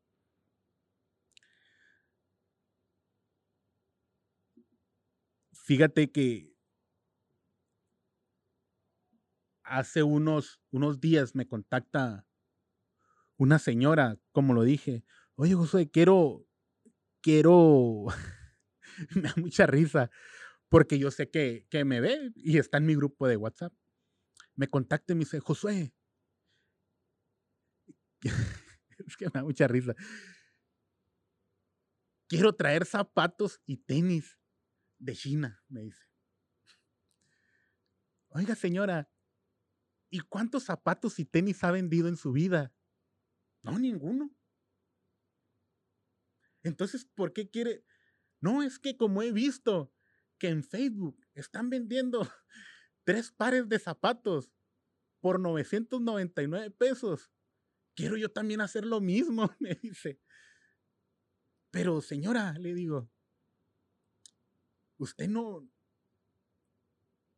Fíjate 5.71 6.11
que 6.11 6.53
hace 9.63 10.03
unos, 10.03 10.59
unos 10.69 10.99
días 10.99 11.33
me 11.33 11.47
contacta 11.47 12.27
una 13.37 13.57
señora, 13.57 14.19
como 14.33 14.53
lo 14.53 14.63
dije, 14.63 15.05
oye 15.35 15.55
José, 15.55 15.89
quiero, 15.89 16.45
quiero, 17.21 18.07
me 19.15 19.21
da 19.21 19.33
mucha 19.37 19.65
risa, 19.65 20.11
porque 20.67 20.99
yo 20.99 21.09
sé 21.09 21.29
que, 21.29 21.65
que 21.69 21.85
me 21.85 22.01
ve 22.01 22.33
y 22.35 22.57
está 22.57 22.79
en 22.79 22.87
mi 22.87 22.95
grupo 22.95 23.29
de 23.29 23.37
WhatsApp. 23.37 23.73
Me 24.55 24.67
contacta 24.67 25.13
y 25.13 25.15
me 25.15 25.19
dice, 25.21 25.39
Josué, 25.39 25.93
es 29.07 29.15
que 29.15 29.27
me 29.27 29.31
da 29.35 29.43
mucha 29.45 29.69
risa. 29.69 29.95
Quiero 32.27 32.55
traer 32.55 32.85
zapatos 32.85 33.61
y 33.65 33.77
tenis 33.77 34.40
de 35.01 35.15
China, 35.15 35.63
me 35.67 35.81
dice. 35.81 36.05
Oiga, 38.29 38.55
señora, 38.55 39.11
¿y 40.09 40.19
cuántos 40.21 40.63
zapatos 40.63 41.19
y 41.19 41.25
tenis 41.25 41.63
ha 41.63 41.71
vendido 41.71 42.07
en 42.07 42.15
su 42.15 42.31
vida? 42.31 42.73
No, 43.63 43.77
ninguno. 43.77 44.33
Entonces, 46.63 47.05
¿por 47.05 47.33
qué 47.33 47.49
quiere? 47.49 47.83
No, 48.39 48.63
es 48.63 48.79
que 48.79 48.95
como 48.95 49.21
he 49.23 49.31
visto 49.31 49.93
que 50.37 50.47
en 50.49 50.63
Facebook 50.63 51.25
están 51.33 51.69
vendiendo 51.69 52.21
tres 53.03 53.31
pares 53.31 53.67
de 53.67 53.79
zapatos 53.79 54.51
por 55.19 55.39
999 55.39 56.71
pesos. 56.71 57.31
Quiero 57.95 58.17
yo 58.17 58.31
también 58.31 58.61
hacer 58.61 58.85
lo 58.85 59.01
mismo, 59.01 59.49
me 59.59 59.75
dice. 59.75 60.21
Pero 61.71 62.01
señora, 62.01 62.53
le 62.53 62.73
digo, 62.73 63.11
usted 65.01 65.27
no, 65.27 65.67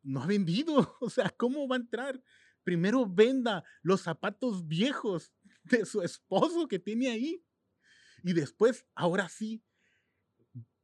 no 0.02 0.22
ha 0.22 0.26
vendido. 0.26 0.96
O 1.00 1.10
sea, 1.10 1.30
¿cómo 1.30 1.66
va 1.66 1.76
a 1.76 1.80
entrar? 1.80 2.22
Primero 2.62 3.06
venda 3.06 3.64
los 3.82 4.02
zapatos 4.02 4.66
viejos 4.66 5.32
de 5.64 5.84
su 5.84 6.02
esposo 6.02 6.68
que 6.68 6.78
tiene 6.78 7.08
ahí. 7.10 7.44
Y 8.22 8.32
después, 8.32 8.86
ahora 8.94 9.28
sí, 9.28 9.62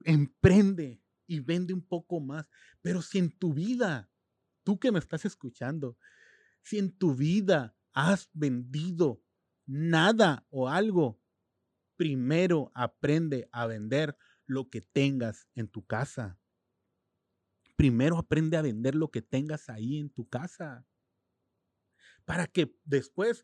emprende 0.05 1.03
y 1.27 1.41
vende 1.41 1.73
un 1.73 1.87
poco 1.87 2.21
más. 2.21 2.49
Pero 2.83 3.01
si 3.03 3.19
en 3.19 3.31
tu 3.31 3.55
vida, 3.55 4.11
tú 4.63 4.79
que 4.79 4.93
me 4.93 4.99
estás 4.99 5.25
escuchando, 5.25 5.97
si 6.63 6.79
en 6.79 6.97
tu 6.97 7.15
vida 7.15 7.77
has 7.93 8.29
vendido 8.33 9.23
nada 9.67 10.47
o 10.51 10.69
algo, 10.69 11.21
primero 11.97 12.71
aprende 12.75 13.49
a 13.53 13.67
vender 13.67 14.17
lo 14.47 14.69
que 14.69 14.81
tengas 14.81 15.47
en 15.55 15.69
tu 15.69 15.87
casa. 15.87 16.40
Primero 17.81 18.19
aprende 18.19 18.59
a 18.59 18.61
vender 18.61 18.95
lo 18.95 19.11
que 19.11 19.23
tengas 19.23 19.71
ahí 19.71 19.97
en 19.97 20.11
tu 20.11 20.29
casa. 20.29 20.87
Para 22.27 22.47
que 22.47 22.77
después 22.85 23.43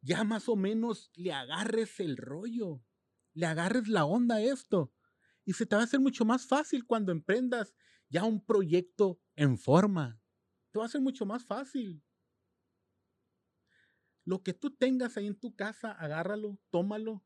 ya 0.00 0.24
más 0.24 0.48
o 0.48 0.56
menos 0.56 1.10
le 1.14 1.34
agarres 1.34 2.00
el 2.00 2.16
rollo, 2.16 2.82
le 3.34 3.44
agarres 3.44 3.86
la 3.88 4.06
onda 4.06 4.36
a 4.36 4.40
esto. 4.42 4.94
Y 5.44 5.52
se 5.52 5.66
te 5.66 5.76
va 5.76 5.82
a 5.82 5.84
hacer 5.84 6.00
mucho 6.00 6.24
más 6.24 6.46
fácil 6.46 6.86
cuando 6.86 7.12
emprendas 7.12 7.74
ya 8.08 8.24
un 8.24 8.42
proyecto 8.42 9.20
en 9.36 9.58
forma. 9.58 10.18
Te 10.70 10.78
va 10.78 10.86
a 10.86 10.88
ser 10.88 11.02
mucho 11.02 11.26
más 11.26 11.44
fácil. 11.44 12.02
Lo 14.24 14.42
que 14.42 14.54
tú 14.54 14.74
tengas 14.74 15.18
ahí 15.18 15.26
en 15.26 15.38
tu 15.38 15.54
casa, 15.54 15.92
agárralo, 15.92 16.58
tómalo, 16.70 17.22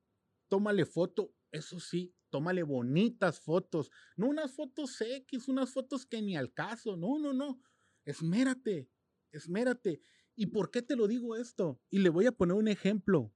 tómale 0.48 0.84
foto. 0.84 1.32
Eso 1.52 1.78
sí, 1.78 2.17
tómale 2.30 2.62
bonitas 2.62 3.40
fotos. 3.40 3.90
No 4.16 4.28
unas 4.28 4.52
fotos 4.54 5.00
X, 5.00 5.48
unas 5.48 5.72
fotos 5.72 6.06
que 6.06 6.22
ni 6.22 6.36
al 6.36 6.52
caso. 6.52 6.96
No, 6.96 7.18
no, 7.18 7.32
no. 7.32 7.62
Esmérate, 8.04 8.90
esmérate. 9.32 10.00
¿Y 10.34 10.46
por 10.46 10.70
qué 10.70 10.82
te 10.82 10.96
lo 10.96 11.08
digo 11.08 11.36
esto? 11.36 11.80
Y 11.90 11.98
le 11.98 12.10
voy 12.10 12.26
a 12.26 12.32
poner 12.32 12.56
un 12.56 12.68
ejemplo. 12.68 13.34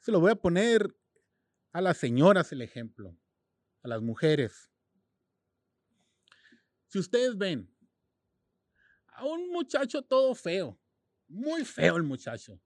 Se 0.00 0.10
lo 0.10 0.20
voy 0.20 0.32
a 0.32 0.36
poner 0.36 0.96
a 1.72 1.80
las 1.80 1.98
señoras 1.98 2.52
el 2.52 2.62
ejemplo, 2.62 3.16
a 3.82 3.88
las 3.88 4.02
mujeres. 4.02 4.70
Si 6.86 6.98
ustedes 6.98 7.36
ven 7.36 7.70
a 9.08 9.24
un 9.26 9.50
muchacho 9.50 10.02
todo 10.02 10.34
feo, 10.34 10.80
muy 11.28 11.64
feo 11.64 11.96
el 11.96 12.02
muchacho, 12.02 12.60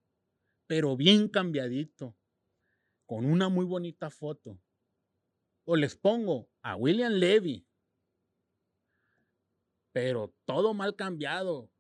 pero 0.67 0.97
bien 0.97 1.29
cambiadito, 1.29 2.17
con 3.05 3.27
una 3.27 3.49
muy 3.49 3.67
bonita 3.67 4.09
foto. 4.11 4.62
O 5.65 5.77
les 5.77 5.97
pongo 5.97 6.51
a 6.63 6.77
William 6.77 7.13
Levy, 7.13 7.67
pero 9.93 10.35
todo 10.45 10.75
mal 10.75 10.97
cambiado 10.97 11.71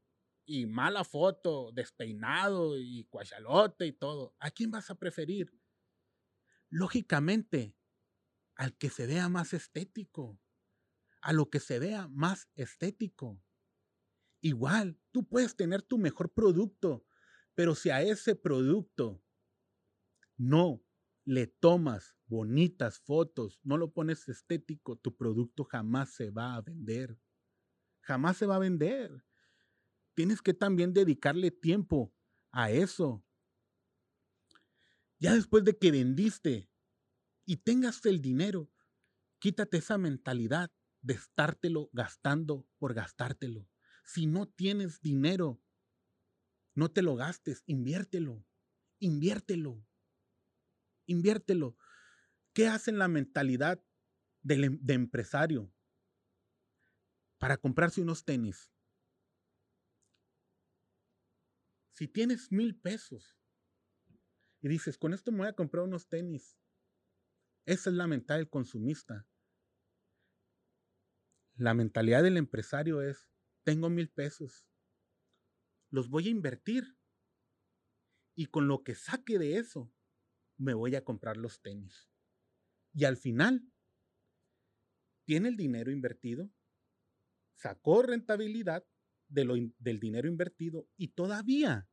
y 0.44 0.66
mala 0.66 1.04
foto, 1.04 1.72
despeinado 1.72 2.78
y 2.78 3.04
cuachalote 3.04 3.86
y 3.86 3.92
todo. 3.92 4.34
¿A 4.38 4.50
quién 4.50 4.70
vas 4.70 4.90
a 4.90 4.94
preferir? 4.94 5.52
Lógicamente, 6.68 7.74
al 8.56 8.76
que 8.76 8.90
se 8.90 9.06
vea 9.06 9.28
más 9.28 9.52
estético, 9.52 10.38
a 11.20 11.32
lo 11.32 11.50
que 11.50 11.60
se 11.60 11.78
vea 11.78 12.08
más 12.08 12.48
estético. 12.54 13.42
Igual, 14.40 15.00
tú 15.10 15.26
puedes 15.26 15.56
tener 15.56 15.82
tu 15.82 15.98
mejor 15.98 16.32
producto, 16.32 17.06
pero 17.54 17.74
si 17.74 17.90
a 17.90 18.02
ese 18.02 18.34
producto 18.34 19.22
no 20.36 20.82
le 21.24 21.46
tomas 21.46 22.16
bonitas 22.26 22.98
fotos, 23.00 23.60
no 23.62 23.76
lo 23.76 23.92
pones 23.92 24.28
estético, 24.28 24.96
tu 24.96 25.16
producto 25.16 25.64
jamás 25.64 26.10
se 26.14 26.30
va 26.30 26.54
a 26.54 26.62
vender. 26.62 27.18
Jamás 28.00 28.36
se 28.36 28.46
va 28.46 28.56
a 28.56 28.60
vender. 28.60 29.24
Tienes 30.14 30.42
que 30.42 30.54
también 30.54 30.92
dedicarle 30.92 31.50
tiempo 31.50 32.12
a 32.50 32.70
eso. 32.70 33.24
Ya 35.18 35.34
después 35.34 35.64
de 35.64 35.78
que 35.78 35.92
vendiste 35.92 36.68
y 37.46 37.58
tengas 37.58 38.04
el 38.06 38.20
dinero, 38.20 38.70
quítate 39.38 39.78
esa 39.78 39.98
mentalidad 39.98 40.72
de 41.00 41.14
estártelo 41.14 41.90
gastando 41.92 42.66
por 42.78 42.94
gastártelo. 42.94 43.68
Si 44.04 44.26
no 44.26 44.48
tienes 44.48 45.00
dinero, 45.00 45.62
no 46.74 46.90
te 46.90 47.02
lo 47.02 47.14
gastes, 47.16 47.62
inviértelo, 47.66 48.44
inviértelo, 48.98 49.86
inviértelo. 51.12 51.76
¿Qué 52.54 52.68
hace 52.68 52.90
en 52.90 52.98
la 52.98 53.08
mentalidad 53.08 53.82
del, 54.42 54.64
em, 54.64 54.80
empresario 54.88 55.72
para 57.38 57.56
comprarse 57.56 58.00
unos 58.00 58.24
tenis? 58.24 58.72
Si 61.90 62.08
tienes 62.08 62.50
mil 62.50 62.78
pesos 62.78 63.38
y 64.60 64.68
dices, 64.68 64.98
con 64.98 65.12
esto 65.12 65.30
me 65.30 65.38
voy 65.38 65.48
a 65.48 65.54
comprar 65.54 65.84
unos 65.84 66.08
tenis, 66.08 66.58
esa 67.64 67.90
es 67.90 67.96
la 67.96 68.06
mentalidad 68.06 68.40
del 68.40 68.50
consumista. 68.50 69.26
La 71.54 71.74
mentalidad 71.74 72.22
del 72.22 72.36
empresario 72.36 73.02
es, 73.02 73.28
tengo 73.62 73.88
mil 73.88 74.08
pesos, 74.08 74.66
los 75.92 76.08
voy 76.08 76.26
a 76.26 76.30
invertir. 76.30 76.96
Y 78.34 78.46
con 78.46 78.66
lo 78.66 78.82
que 78.82 78.94
saque 78.94 79.38
de 79.38 79.58
eso, 79.58 79.92
me 80.62 80.74
voy 80.74 80.94
a 80.94 81.04
comprar 81.04 81.36
los 81.36 81.60
tenis. 81.60 82.08
Y 82.94 83.04
al 83.04 83.16
final, 83.16 83.68
tiene 85.24 85.48
el 85.48 85.56
dinero 85.56 85.90
invertido, 85.90 86.50
sacó 87.54 88.02
rentabilidad 88.02 88.86
de 89.28 89.72
del 89.78 89.98
dinero 89.98 90.28
invertido 90.28 90.88
y 90.96 91.08
todavía 91.08 91.88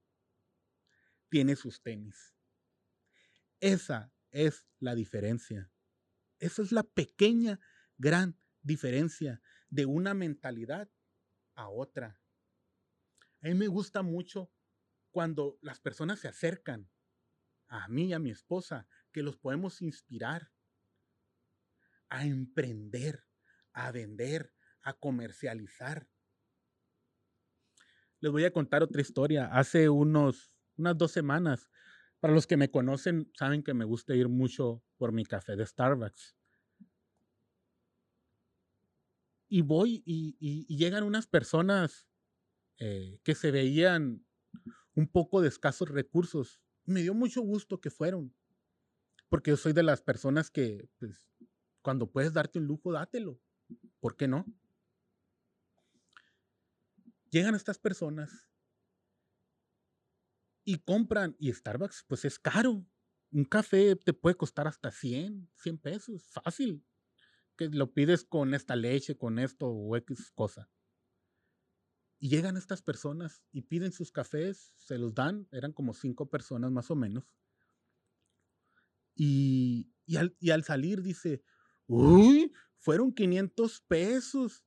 tiene 1.30 1.56
sus 1.56 1.82
tenis. 1.82 2.36
Esa 3.60 4.12
es 4.32 4.68
la 4.80 4.94
diferencia. 4.94 5.72
Esa 6.40 6.62
es 6.62 6.72
la 6.72 6.84
pequeña, 6.84 7.60
gran 7.98 8.38
diferencia 8.62 9.42
de 9.70 9.86
una 9.86 10.14
mentalidad 10.14 10.90
a 11.56 11.70
otra. 11.70 12.22
A 13.42 13.48
mí 13.48 13.54
me 13.54 13.68
gusta 13.68 14.02
mucho 14.02 14.52
cuando 15.12 15.58
las 15.62 15.80
personas 15.80 16.20
se 16.20 16.28
acercan 16.28 16.90
a 17.70 17.88
mí 17.88 18.08
y 18.08 18.14
a 18.14 18.20
mi 18.20 18.32
esposa, 18.32 18.88
que 19.12 19.24
los 19.24 19.38
podemos 19.38 19.82
inspirar 19.82 20.52
a 22.10 22.26
emprender, 22.26 23.24
a 23.74 23.92
vender, 23.92 24.52
a 24.82 24.94
comercializar. 24.94 26.10
Les 28.20 28.32
voy 28.32 28.44
a 28.44 28.52
contar 28.52 28.84
otra 28.84 29.02
historia. 29.02 29.48
Hace 29.48 29.90
unos, 29.90 30.52
unas 30.76 30.98
dos 30.98 31.12
semanas, 31.12 31.70
para 32.20 32.34
los 32.34 32.48
que 32.48 32.58
me 32.58 32.70
conocen, 32.70 33.32
saben 33.38 33.64
que 33.64 33.74
me 33.74 33.86
gusta 33.86 34.16
ir 34.16 34.28
mucho 34.28 34.84
por 34.98 35.14
mi 35.14 35.24
café 35.24 35.56
de 35.56 35.66
Starbucks. 35.66 36.36
Y 39.48 39.62
voy 39.62 40.04
y, 40.06 40.66
llegan 40.76 41.04
unas 41.04 41.28
personas 41.28 42.08
eh, 42.78 43.20
que 43.24 43.36
se 43.36 43.52
veían 43.52 44.26
un 44.96 45.08
poco 45.08 45.42
de 45.42 45.48
escasos 45.48 45.90
recursos. 45.90 46.62
Me 46.90 47.02
dio 47.02 47.14
mucho 47.14 47.42
gusto 47.42 47.80
que 47.80 47.90
fueron, 47.90 48.34
porque 49.30 49.52
yo 49.52 49.58
soy 49.58 49.74
de 49.74 49.84
las 49.84 50.02
personas 50.02 50.50
que, 50.50 50.90
pues, 50.98 51.30
cuando 51.82 52.12
puedes 52.12 52.34
darte 52.34 52.60
un 52.60 52.66
lujo, 52.66 52.92
dátelo. 52.92 53.40
¿Por 54.00 54.16
qué 54.16 54.28
no? 54.28 54.46
llegan 57.30 57.56
estas 57.56 57.78
personas 57.78 58.50
y 60.64 60.80
compran, 60.80 61.36
y 61.40 61.52
Starbucks 61.52 62.06
pues 62.08 62.26
es 62.26 62.38
caro. 62.38 62.86
Un 63.32 63.46
café 63.46 63.96
te 63.96 64.14
puede 64.14 64.36
costar 64.36 64.68
hasta 64.68 64.92
100, 64.92 65.50
100 65.56 65.78
pesos, 65.78 66.28
fácil. 66.28 66.84
Que 67.56 67.70
lo 67.70 67.92
pides 67.94 68.24
con 68.24 68.54
esta 68.54 68.76
leche, 68.76 69.18
con 69.18 69.40
esto 69.40 69.68
o 69.68 69.96
X 69.98 70.32
cosa. 70.32 70.70
Y 72.20 72.30
llegan 72.30 72.58
estas 72.58 72.82
personas 72.82 73.42
y 73.52 73.62
piden 73.62 73.94
sus 73.94 74.12
cafés, 74.12 74.74
se 74.76 74.98
los 74.98 75.16
dan, 75.16 75.48
eran 75.52 75.72
como 75.72 75.94
cinco 75.94 76.30
personas 76.30 76.70
más 76.72 76.92
o 76.92 76.96
menos. 76.96 77.24
Y, 79.16 79.94
y, 80.06 80.18
al, 80.18 80.36
y 80.40 80.52
al 80.52 80.64
salir 80.64 81.02
dice, 81.02 81.42
uy, 81.88 82.54
fueron 82.78 83.14
500 83.14 83.82
pesos. 83.82 84.66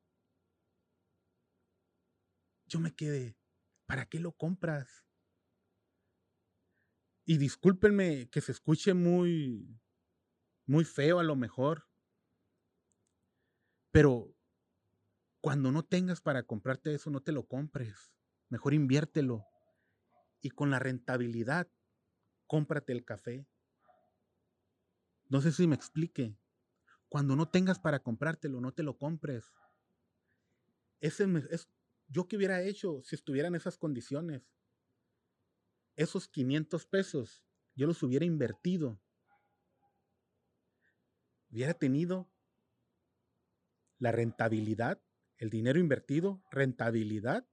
Yo 2.66 2.80
me 2.80 2.94
quedé, 2.94 3.36
¿para 3.86 4.07
qué 4.07 4.18
lo 4.18 4.32
compras? 4.32 5.05
Y 7.26 7.36
discúlpenme 7.36 8.30
que 8.30 8.40
se 8.40 8.53
escuche 8.53 8.94
muy, 8.94 9.78
muy 10.66 10.84
feo 10.84 11.18
a 11.18 11.22
lo 11.22 11.36
mejor, 11.36 11.86
pero 13.90 14.34
cuando 15.43 15.72
no 15.72 15.84
tengas 15.84 16.20
para 16.20 16.45
comprarte 16.45 16.95
eso, 16.95 17.11
no 17.11 17.20
te 17.20 17.32
lo 17.32 17.49
compres. 17.49 18.14
Mejor 18.49 18.74
inviértelo. 18.74 19.45
Y 20.40 20.51
con 20.51 20.70
la 20.70 20.78
rentabilidad, 20.78 21.68
cómprate 22.47 22.93
el 22.93 23.05
café. 23.05 23.45
No 25.28 25.40
sé 25.40 25.51
si 25.51 25.66
me 25.66 25.74
explique. 25.74 26.38
Cuando 27.09 27.34
no 27.34 27.49
tengas 27.49 27.80
para 27.80 28.05
comprártelo, 28.05 28.61
no 28.61 28.72
te 28.72 28.84
lo 28.84 28.97
compres. 28.97 29.53
Ese 31.01 31.26
es 31.51 31.68
yo 32.07 32.28
que 32.28 32.36
hubiera 32.36 32.62
hecho 32.62 33.03
si 33.03 33.16
estuviera 33.16 33.49
en 33.49 33.57
esas 33.57 33.76
condiciones. 33.76 34.49
Esos 35.97 36.28
500 36.28 36.86
pesos, 36.86 37.45
yo 37.74 37.88
los 37.88 38.01
hubiera 38.05 38.24
invertido. 38.24 39.01
Hubiera 41.51 41.74
tenido 41.74 42.30
la 43.99 44.12
rentabilidad 44.12 45.03
el 45.43 45.51
dinero 45.51 45.80
invertido, 45.80 46.40
rentabilidad, 46.53 47.45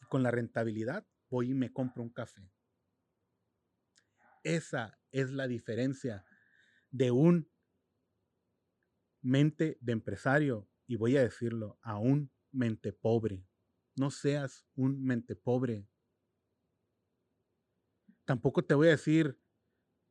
y 0.00 0.06
con 0.06 0.24
la 0.24 0.32
rentabilidad 0.32 1.06
voy 1.30 1.50
y 1.50 1.54
me 1.54 1.72
compro 1.72 2.02
un 2.02 2.10
café. 2.10 2.50
Esa 4.42 4.98
es 5.12 5.30
la 5.30 5.46
diferencia 5.46 6.26
de 6.90 7.12
un 7.12 7.48
mente 9.20 9.78
de 9.80 9.92
empresario, 9.92 10.68
y 10.88 10.96
voy 10.96 11.16
a 11.16 11.22
decirlo, 11.22 11.78
a 11.80 11.96
un 11.96 12.32
mente 12.50 12.92
pobre. 12.92 13.46
No 13.94 14.10
seas 14.10 14.66
un 14.74 15.04
mente 15.04 15.36
pobre. 15.36 15.88
Tampoco 18.24 18.64
te 18.64 18.74
voy 18.74 18.88
a 18.88 18.96
decir, 18.98 19.40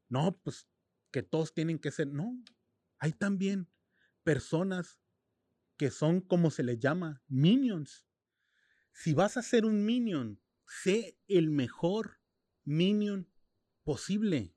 no, 0.07 0.39
pues 0.41 0.65
que 1.11 1.23
todos 1.23 1.53
tienen 1.53 1.77
que 1.77 1.91
ser, 1.91 2.07
no. 2.07 2.41
Hay 2.99 3.11
también 3.11 3.69
personas 4.23 5.00
que 5.81 5.89
son 5.89 6.21
como 6.21 6.51
se 6.51 6.61
les 6.61 6.77
llama, 6.77 7.23
minions. 7.27 8.05
Si 8.93 9.15
vas 9.15 9.35
a 9.35 9.41
ser 9.41 9.65
un 9.65 9.83
minion, 9.83 10.39
sé 10.67 11.17
el 11.27 11.49
mejor 11.49 12.19
minion 12.63 13.27
posible. 13.83 14.55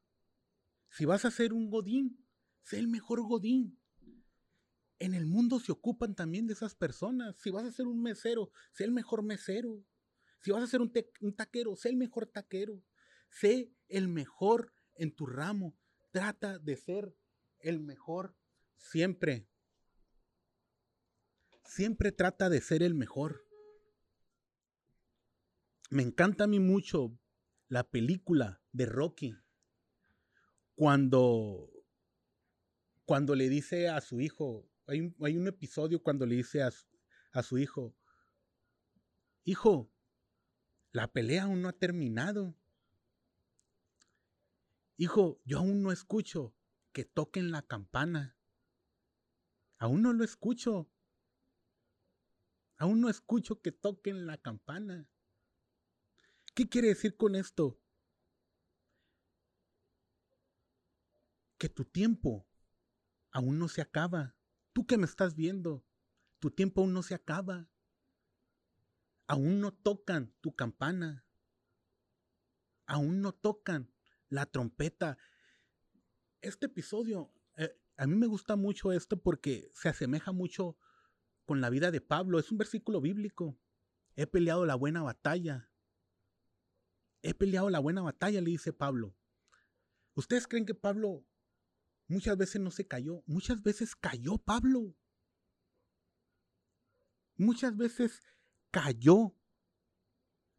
Si 0.91 1.07
vas 1.07 1.25
a 1.25 1.31
ser 1.31 1.55
un 1.55 1.71
godín, 1.71 2.23
sé 2.63 2.79
el 2.79 2.89
mejor 2.89 3.23
godín. 3.27 3.81
En 4.99 5.15
el 5.15 5.25
mundo 5.25 5.61
se 5.61 5.73
ocupan 5.73 6.15
también 6.15 6.47
de 6.47 6.53
esas 6.53 6.75
personas. 6.75 7.37
Si 7.39 7.49
vas 7.49 7.65
a 7.65 7.73
ser 7.73 7.87
un 7.87 8.03
mesero, 8.03 8.51
sé 8.73 8.85
el 8.85 8.93
mejor 8.93 9.23
mesero. 9.23 9.83
Si 10.43 10.51
vas 10.51 10.63
a 10.63 10.67
ser 10.67 10.83
un, 10.83 10.93
un 11.23 11.35
taquero, 11.35 11.75
sé 11.75 11.89
el 11.89 11.97
mejor 11.97 12.27
taquero. 12.27 12.85
Sé 13.31 13.73
el 13.89 14.09
mejor 14.09 14.75
en 14.95 15.11
tu 15.11 15.25
ramo. 15.25 15.75
Trata 16.11 16.59
de 16.59 16.77
ser 16.77 17.17
el 17.61 17.81
mejor 17.81 18.37
siempre 18.77 19.49
siempre 21.65 22.13
trata 22.13 22.49
de 22.49 22.61
ser 22.61 22.83
el 22.83 22.95
mejor. 22.95 23.47
Me 25.91 26.03
encanta 26.03 26.45
a 26.45 26.47
mí 26.47 26.61
mucho 26.61 27.19
la 27.69 27.85
película 27.85 28.63
de 28.73 28.87
Rocky. 28.87 29.37
Cuando, 30.75 31.71
cuando 33.05 33.35
le 33.35 33.49
dice 33.49 33.89
a 33.89 34.01
su 34.01 34.21
hijo, 34.21 34.69
hay 34.87 35.01
un, 35.01 35.47
episodio 35.49 36.03
cuando 36.03 36.27
le 36.27 36.37
dice 36.37 36.63
a 36.63 36.71
a 37.35 37.43
su 37.43 37.59
hijo, 37.59 37.97
hijo, 39.43 39.93
la 40.93 41.13
pelea 41.13 41.43
aún 41.43 41.63
no 41.63 41.69
ha 41.69 41.73
terminado. 41.73 42.57
Hijo, 44.97 45.41
yo 45.45 45.59
aún 45.59 45.83
no 45.83 45.91
escucho 45.91 46.55
que 46.93 47.05
toquen 47.05 47.51
la 47.51 47.63
campana. 47.63 48.39
Aún 49.79 50.03
no 50.03 50.13
lo 50.13 50.23
escucho. 50.23 50.89
Aún 52.77 53.01
no 53.01 53.09
escucho 53.09 53.61
que 53.61 53.73
toquen 53.73 54.27
la 54.27 54.39
campana. 54.39 55.09
¿Qué 56.55 56.69
quiere 56.69 56.89
decir 56.89 57.17
con 57.17 57.35
esto? 57.35 57.81
Que 61.59 61.69
tu 61.69 61.85
tiempo 61.85 62.47
aún 63.31 63.59
no 63.59 63.69
se 63.69 63.81
acaba. 63.81 64.37
Tú 64.73 64.87
que 64.87 64.99
me 64.99 65.05
estás 65.05 65.35
viendo, 65.35 65.85
tu 66.39 66.51
tiempo 66.51 66.81
aún 66.81 66.93
no 66.93 67.03
se 67.03 67.15
acaba. 67.15 67.69
Aún 69.27 69.61
no 69.61 69.73
tocan 69.73 70.35
tu 70.41 70.55
campana. 70.55 71.25
Aún 72.87 73.23
no 73.23 73.33
tocan 73.33 73.93
la 74.29 74.47
trompeta. 74.47 75.17
Este 76.41 76.67
episodio, 76.67 77.33
eh, 77.57 77.81
a 77.97 78.07
mí 78.07 78.15
me 78.17 78.27
gusta 78.27 78.57
mucho 78.57 78.93
esto 78.93 79.21
porque 79.21 79.71
se 79.75 79.89
asemeja 79.89 80.33
mucho 80.33 80.77
con 81.45 81.61
la 81.61 81.71
vida 81.71 81.91
de 81.91 82.01
Pablo. 82.01 82.39
Es 82.39 82.51
un 82.51 82.59
versículo 82.59 83.01
bíblico. 83.01 83.59
He 84.17 84.27
peleado 84.27 84.67
la 84.67 84.75
buena 84.75 85.03
batalla. 85.03 85.71
He 87.23 87.35
peleado 87.35 87.71
la 87.71 87.79
buena 87.79 88.03
batalla, 88.03 88.41
le 88.41 88.51
dice 88.51 88.73
Pablo. 88.73 89.17
¿Ustedes 90.15 90.47
creen 90.47 90.67
que 90.67 90.75
Pablo 90.75 91.25
muchas 92.07 92.37
veces 92.37 92.61
no 92.61 92.71
se 92.71 92.87
cayó? 92.87 93.23
Muchas 93.27 93.63
veces 93.63 93.97
cayó 93.97 94.39
Pablo. 94.39 94.95
Muchas 97.37 97.77
veces 97.77 98.23
cayó, 98.71 99.35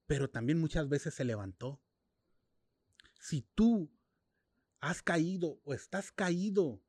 pero 0.08 0.30
también 0.30 0.60
muchas 0.60 0.90
veces 0.90 1.14
se 1.14 1.24
levantó. 1.24 1.82
Si 3.20 3.42
tú 3.56 3.92
has 4.82 5.02
caído 5.02 5.62
o 5.64 5.74
estás 5.74 6.12
caído, 6.12 6.84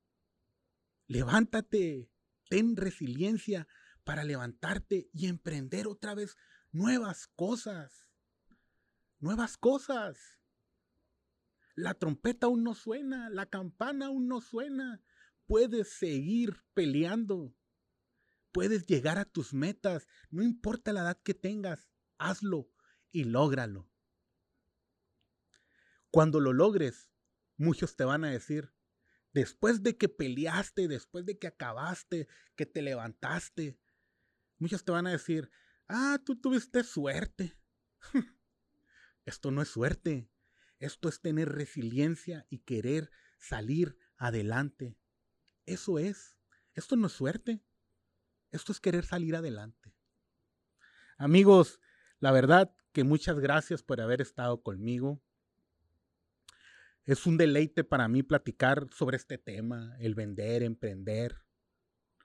levántate, 1.07 2.11
ten 2.49 2.77
resiliencia, 2.77 3.69
para 4.07 4.23
levantarte 4.23 5.11
y 5.13 5.27
emprender 5.27 5.89
otra 5.89 6.15
vez 6.15 6.37
nuevas 6.71 7.27
cosas. 7.35 8.07
Nuevas 9.19 9.59
cosas. 9.59 10.39
La 11.75 11.93
trompeta 11.93 12.47
aún 12.47 12.63
no 12.63 12.77
suena, 12.77 13.29
la 13.31 13.47
campana 13.47 14.07
aún 14.07 14.29
no 14.29 14.41
suena. 14.41 15.03
Puedes 15.49 15.93
seguir 15.99 16.63
peleando. 16.73 17.53
Puedes 18.53 18.87
llegar 18.87 19.19
a 19.19 19.25
tus 19.25 19.53
metas. 19.53 20.07
No 20.31 20.45
importa 20.45 20.93
la 20.93 21.01
edad 21.01 21.21
que 21.25 21.35
tengas, 21.35 21.91
hazlo 22.17 22.71
y 23.11 23.25
lógralo. 23.25 23.91
Cuando 26.13 26.39
lo 26.39 26.53
logres, 26.53 27.11
muchos 27.57 27.97
te 27.97 28.05
van 28.05 28.25
a 28.25 28.31
decir, 28.31 28.73
después 29.33 29.83
de 29.83 29.97
que 29.99 30.09
peleaste, 30.09 30.87
después 30.87 31.27
de 31.27 31.39
que 31.39 31.49
acabaste, 31.49 32.29
que 32.55 32.67
te 32.67 32.83
levantaste, 32.83 33.81
Muchos 34.59 34.85
te 34.85 34.93
van 34.93 35.07
a 35.07 35.11
decir, 35.13 35.51
ah, 35.89 36.19
tú 36.25 36.41
tuviste 36.41 36.83
suerte. 36.83 37.59
Esto 39.25 39.51
no 39.51 39.63
es 39.63 39.69
suerte. 39.69 40.31
Esto 40.79 41.09
es 41.09 41.21
tener 41.21 41.51
resiliencia 41.51 42.47
y 42.49 42.61
querer 42.61 43.11
salir 43.39 43.99
adelante. 44.17 44.97
Eso 45.65 45.99
es. 45.99 46.39
Esto 46.75 46.97
no 46.97 47.07
es 47.07 47.13
suerte. 47.13 47.63
Esto 48.51 48.73
es 48.73 48.81
querer 48.81 49.05
salir 49.05 49.37
adelante. 49.37 49.95
Amigos, 51.19 51.81
la 52.21 52.33
verdad 52.33 52.75
que 52.93 53.05
muchas 53.05 53.39
gracias 53.39 53.83
por 53.83 54.01
haber 54.01 54.21
estado 54.21 54.63
conmigo. 54.63 55.23
Es 57.05 57.27
un 57.27 57.37
deleite 57.37 57.85
para 57.85 58.09
mí 58.09 58.23
platicar 58.23 58.87
sobre 58.93 59.17
este 59.17 59.39
tema, 59.39 59.97
el 60.01 60.15
vender, 60.15 60.63
emprender. 60.63 61.45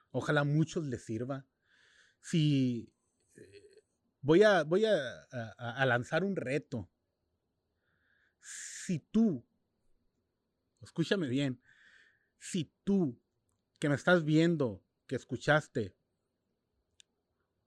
Ojalá 0.09 0.41
a 0.41 0.45
muchos 0.45 0.85
les 0.85 1.03
sirva 1.03 1.45
si 2.21 2.93
eh, 3.35 3.83
voy 4.21 4.43
a, 4.43 4.63
voy 4.63 4.85
a, 4.85 5.85
lanzar 5.85 6.23
un 6.23 6.35
reto. 6.35 6.89
Si 8.41 8.99
tú, 8.99 9.45
escúchame 10.81 11.27
bien, 11.27 11.61
si 12.39 12.71
tú 12.83 13.19
que 13.79 13.89
me 13.89 13.95
estás 13.95 14.23
viendo, 14.23 14.83
que 15.07 15.15
escuchaste, 15.15 15.95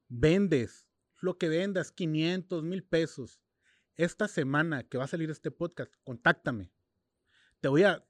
vendes 0.09 0.87
lo 1.21 1.39
que 1.39 1.49
vendas, 1.49 1.91
500, 1.91 2.63
mil 2.63 2.85
pesos. 2.85 3.41
Esta 3.97 4.29
semana 4.29 4.83
que 4.85 4.99
va 4.99 5.05
a 5.05 5.09
salir 5.09 5.31
este 5.31 5.51
podcast, 5.51 5.93
contáctame. 6.05 6.73
Te 7.61 7.69
voy 7.69 7.85
a 7.85 8.05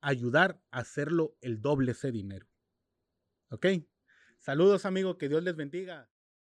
ayudar 0.00 0.60
a 0.70 0.80
hacerlo 0.80 1.36
el 1.40 1.60
doble 1.60 1.92
ese 1.92 2.10
dinero. 2.10 2.48
¿Ok? 3.50 3.66
Saludos, 4.46 4.86
amigo. 4.86 5.18
Que 5.18 5.28
Dios 5.28 5.42
les 5.42 5.56
bendiga. 5.56 6.08